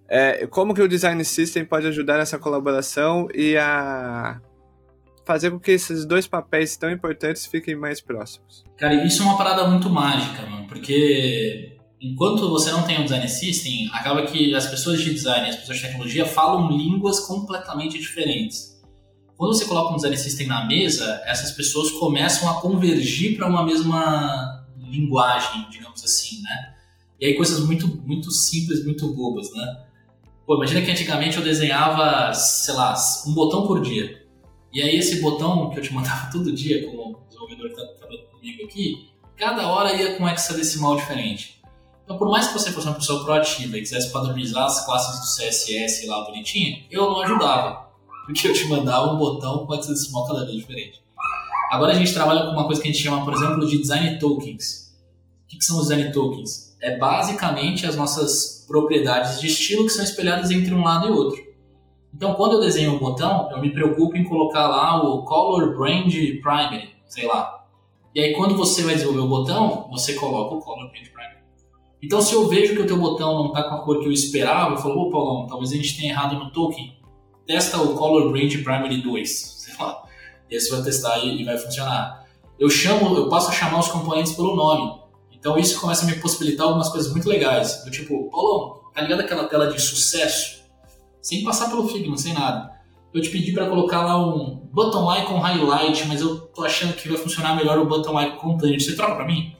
[0.08, 4.40] É, como que o Design System pode ajudar nessa colaboração e a
[5.26, 8.64] fazer com que esses dois papéis tão importantes fiquem mais próximos.
[8.78, 11.73] Cara, isso é uma parada muito mágica, mano, porque
[12.04, 15.78] enquanto você não tem um design system, acaba que as pessoas de design as pessoas
[15.78, 18.74] de tecnologia falam línguas completamente diferentes.
[19.38, 23.64] Quando você coloca um design system na mesa, essas pessoas começam a convergir para uma
[23.66, 26.74] mesma linguagem, digamos assim, né?
[27.20, 29.86] E aí coisas muito, muito simples, muito bobas, né?
[30.46, 32.96] Pô, imagina que antigamente eu desenhava, sei lá,
[33.26, 34.22] um botão por dia.
[34.74, 38.28] E aí esse botão que eu te mandava todo dia como desenvolvedor que está trabalhando
[38.28, 41.63] comigo aqui, cada hora ia com um hexadecimal diferente.
[42.04, 45.26] Então, por mais que você fosse uma pessoa proativa e quisesse padronizar as classes do
[45.38, 47.84] CSS lá bonitinha, eu não ajudava.
[48.26, 51.04] porque eu te mandava um botão com hexadecimal cada vez diferente.
[51.70, 54.20] Agora a gente trabalha com uma coisa que a gente chama, por exemplo, de design
[54.20, 54.96] tokens.
[55.44, 56.78] O que, são os design tokens?
[56.82, 61.42] É basicamente as nossas propriedades de estilo que são espelhadas entre um lado e outro.
[62.14, 66.14] Então, quando eu desenho um botão, eu me preocupo em colocar lá o Color Brand
[66.42, 67.66] Primary, sei lá.
[68.14, 71.08] E aí, quando você vai desenvolver o botão, você coloca o Color Brand.
[72.04, 74.12] Então, se eu vejo que o teu botão não está com a cor que eu
[74.12, 76.98] esperava, eu falo, ô Paulão, talvez a gente tenha errado no token.
[77.48, 80.04] Testa o Color Brand Primary 2, sei lá.
[80.50, 82.28] E você vai testar e, e vai funcionar.
[82.60, 85.02] Eu chamo, eu passo a chamar os componentes pelo nome.
[85.32, 87.84] Então, isso começa a me possibilitar algumas coisas muito legais.
[87.86, 90.64] Do tipo, Paulão, tá ligado aquela tela de sucesso?
[91.24, 92.74] sem passar pelo Figma, sem nada.
[93.14, 97.08] Eu te pedi para colocar lá um button icon highlight, mas eu tô achando que
[97.08, 98.80] vai funcionar melhor o button icon content.
[98.80, 99.56] Você troca para mim?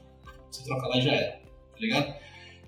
[0.52, 2.14] Você troca lá e já era, tá ligado?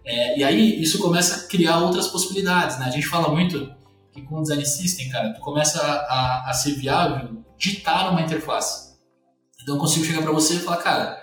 [0.05, 2.85] É, e aí isso começa a criar outras possibilidades, né?
[2.85, 3.73] A gente fala muito
[4.13, 8.95] que com o design system, cara, tu começa a, a, ser viável ditar uma interface.
[9.61, 11.21] Então eu consigo chegar para você e falar, cara,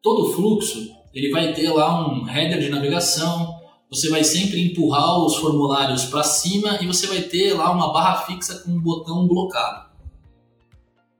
[0.00, 3.60] todo fluxo ele vai ter lá um header de navegação,
[3.90, 8.22] você vai sempre empurrar os formulários para cima e você vai ter lá uma barra
[8.22, 9.90] fixa com um botão blocado.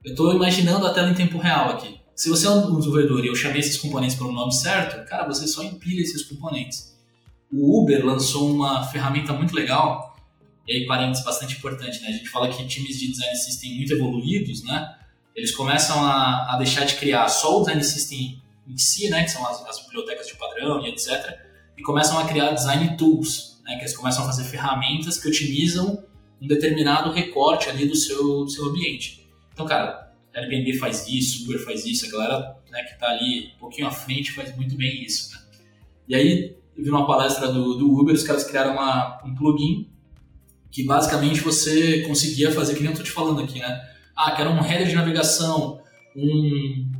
[0.05, 2.01] Eu estou imaginando a tela em tempo real aqui.
[2.15, 5.47] Se você é um desenvolvedor e eu chamei esses componentes pelo nome certo, cara, você
[5.47, 6.92] só empilha esses componentes.
[7.53, 10.17] O Uber lançou uma ferramenta muito legal,
[10.67, 12.09] e aí parênteses bastante importante, né?
[12.09, 14.97] A gente fala que times de design system muito evoluídos, né?
[15.35, 19.25] Eles começam a, a deixar de criar só o design system em si, né?
[19.25, 23.61] Que são as, as bibliotecas de padrão e etc e começam a criar design tools,
[23.65, 26.05] né, que eles começam a fazer ferramentas que otimizam
[26.41, 29.29] um determinado recorte ali do seu, seu ambiente.
[29.53, 33.59] Então, cara, Airbnb faz isso, Uber faz isso, a galera né, que está ali um
[33.59, 35.33] pouquinho à frente faz muito bem isso.
[35.33, 35.43] Né?
[36.09, 39.89] E aí, eu vi uma palestra do, do Uber, os caras criaram uma, um plugin
[40.71, 43.81] que basicamente você conseguia fazer, que nem eu estou te falando aqui, né?
[44.17, 45.81] Ah, quero um header de navegação,
[46.17, 46.91] um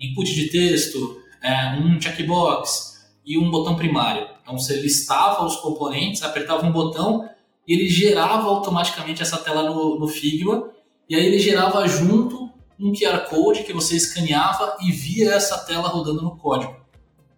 [0.00, 2.90] input de texto, é, um checkbox,
[3.24, 4.26] e um botão primário.
[4.42, 7.28] Então você listava os componentes, apertava um botão
[7.66, 10.68] e ele gerava automaticamente essa tela no, no Figma
[11.08, 15.88] e aí ele gerava junto um QR Code que você escaneava e via essa tela
[15.88, 16.74] rodando no código,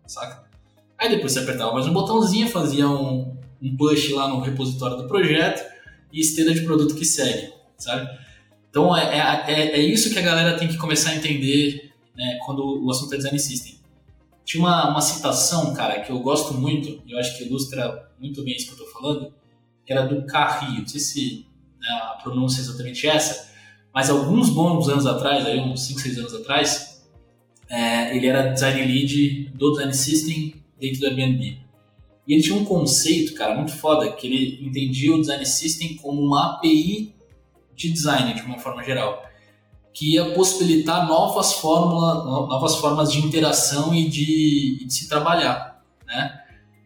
[0.06, 0.50] saca?
[1.02, 5.08] Aí depois você apertava mais um botãozinho, fazia um, um push lá no repositório do
[5.08, 5.68] projeto
[6.12, 8.08] e esteira de produto que segue, sabe?
[8.70, 12.38] Então é, é, é, é isso que a galera tem que começar a entender né,
[12.46, 13.80] quando o assunto é design system.
[14.44, 18.54] Tinha uma, uma citação, cara, que eu gosto muito, eu acho que ilustra muito bem
[18.54, 19.34] isso que eu estou falando,
[19.84, 21.46] que era do Carri, não sei se
[21.80, 23.52] né, a pronúncia é exatamente essa,
[23.92, 27.04] mas alguns bons anos atrás, aí uns 5, 6 anos atrás,
[27.68, 31.58] é, ele era design lead do design system dentro do Airbnb.
[32.26, 36.20] E ele tinha um conceito, cara, muito foda, que ele entendia o design system como
[36.20, 37.14] uma API
[37.74, 39.30] de design, de uma forma geral
[39.94, 46.40] que ia possibilitar novas, fórmula, novas formas de interação e de, de se trabalhar, né?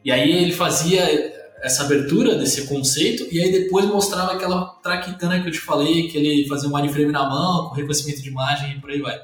[0.05, 5.49] E aí ele fazia essa abertura desse conceito e aí depois mostrava aquela traquitana que
[5.49, 8.81] eu te falei, que ele fazia um wireframe na mão, com reconhecimento de imagem e
[8.81, 9.21] por aí vai.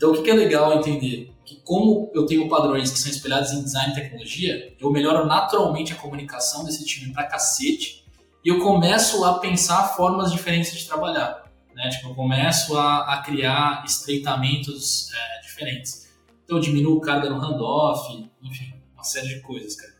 [0.00, 1.30] Então o que é legal entender?
[1.44, 5.92] Que como eu tenho padrões que são espelhados em design e tecnologia, eu melhoro naturalmente
[5.92, 8.02] a comunicação desse time pra cacete
[8.42, 11.44] e eu começo a pensar formas diferentes de trabalhar.
[11.74, 11.90] Né?
[11.90, 16.08] Tipo, eu começo a, a criar estreitamentos é, diferentes.
[16.46, 19.92] Então eu diminuo carga no handoff, enfim, uma série de coisas, cara.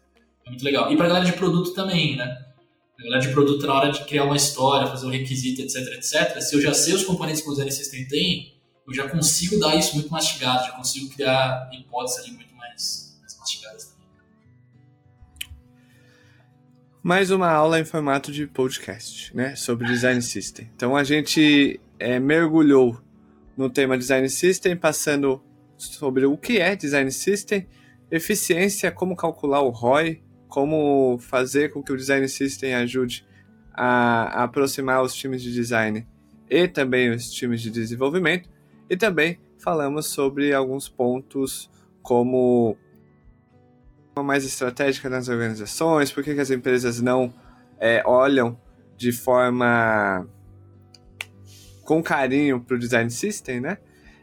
[0.47, 0.91] É muito legal.
[0.91, 2.47] E para a galera de produto também, né?
[2.99, 6.41] A galera de produto, na hora de criar uma história, fazer um requisito, etc, etc,
[6.41, 8.50] se eu já sei os componentes que o design system tem,
[8.91, 13.39] eu já consigo dar isso muito mastigado, já consigo criar hipóteses ali muito mais, mais
[13.39, 14.01] mastigadas também.
[17.03, 20.69] mais uma aula em formato de podcast, né, sobre design system.
[20.75, 23.01] Então a gente é, mergulhou
[23.57, 25.43] no tema design system, passando
[25.79, 27.67] sobre o que é design system,
[28.11, 33.25] eficiência, como calcular o ROI, como fazer com que o design system ajude
[33.73, 36.07] a, aproximar os times de design
[36.51, 38.49] e também os times de desenvolvimento,
[38.91, 41.71] e também falamos sobre alguns pontos
[42.03, 42.77] como
[44.25, 46.13] mais estratégica nas organizações?
[46.13, 47.33] Por que, as empresas não
[47.79, 48.61] é, olham
[48.97, 50.29] de forma
[51.85, 53.79] com carinho para o design system, né?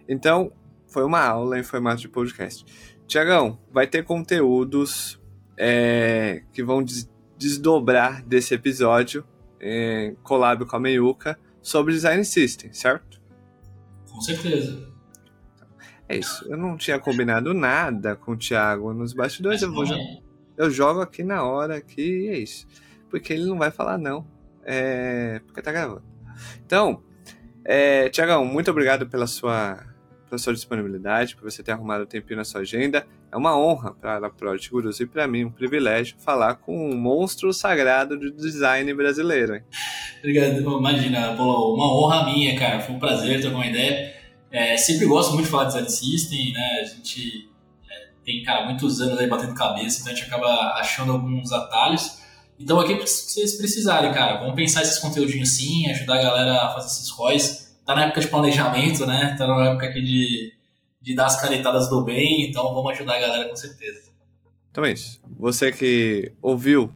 [0.08, 0.52] Então,
[0.88, 2.66] foi uma aula em formato de podcast.
[3.08, 5.20] Tiagão, vai ter conteúdos
[5.58, 9.24] é, que vão des desdobrar desse episódio
[9.62, 13.07] em collab com a Meiuca sobre design system, certo?
[14.18, 14.92] Com certeza.
[16.10, 16.44] É isso.
[16.50, 19.62] Eu não tinha combinado nada com o Thiago nos bastidores.
[19.62, 19.86] Eu, vou,
[20.58, 22.68] eu jogo aqui na hora aqui e é isso.
[23.12, 24.26] Porque ele não vai falar não.
[24.64, 26.04] É, porque tá gravando.
[26.66, 27.04] Então,
[27.64, 29.86] é, Tiagão, muito obrigado pela sua,
[30.30, 33.08] pela sua disponibilidade, por você ter arrumado um tempinho na sua agenda.
[33.32, 36.96] É uma honra para a Project Gurus e para mim um privilégio falar com um
[36.96, 39.56] monstro sagrado do design brasileiro.
[39.56, 39.64] Hein?
[40.20, 42.80] Obrigado, imagina, Paulo, uma honra minha, cara.
[42.80, 44.14] Foi um prazer ter uma ideia.
[44.52, 46.82] É, sempre gosto muito de falar de design system, né?
[46.82, 47.50] A gente
[47.90, 50.48] é, tem, cara, muitos anos aí batendo cabeça, então a gente acaba
[50.80, 52.20] achando alguns atalhos.
[52.60, 56.74] Então aqui se vocês precisarem, cara, vamos pensar esses conteúdinhos sim, ajudar a galera a
[56.74, 57.67] fazer esses ROIs.
[57.88, 59.34] Tá na época de planejamento, né?
[59.38, 60.54] Tá na época aqui de,
[61.02, 64.12] de dar as canetadas do bem, então vamos ajudar a galera com certeza.
[64.70, 65.22] Então é isso.
[65.40, 66.94] Você que ouviu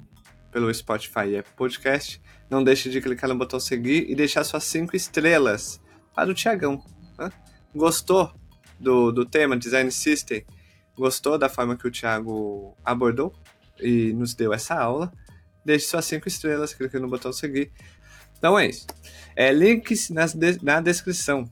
[0.51, 4.65] pelo Spotify e Apple Podcast, não deixe de clicar no botão seguir e deixar suas
[4.65, 5.79] cinco estrelas
[6.13, 6.83] para o Tiagão.
[7.17, 7.31] Né?
[7.73, 8.29] Gostou
[8.77, 10.45] do, do tema Design System?
[10.97, 13.33] Gostou da forma que o Thiago abordou
[13.79, 15.09] e nos deu essa aula?
[15.63, 17.71] deixe suas cinco estrelas, clique no botão seguir.
[18.37, 18.87] Então é isso.
[19.41, 21.49] É, links nas de, na descrição.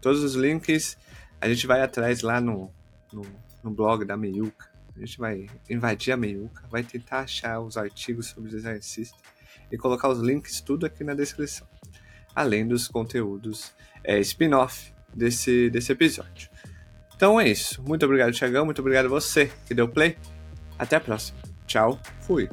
[0.00, 0.96] Todos os links
[1.40, 2.70] a gente vai atrás lá no,
[3.12, 3.22] no,
[3.64, 4.70] no blog da Meiuca.
[4.94, 9.18] A gente vai invadir a Meiuca, vai tentar achar os artigos sobre design system
[9.72, 11.66] e colocar os links tudo aqui na descrição.
[12.32, 13.72] Além dos conteúdos
[14.04, 16.48] é, spin-off desse, desse episódio.
[17.16, 17.82] Então é isso.
[17.82, 18.64] Muito obrigado, Thiagão.
[18.64, 20.16] Muito obrigado a você que deu play.
[20.78, 21.40] Até a próxima.
[21.66, 21.98] Tchau.
[22.20, 22.48] Fui.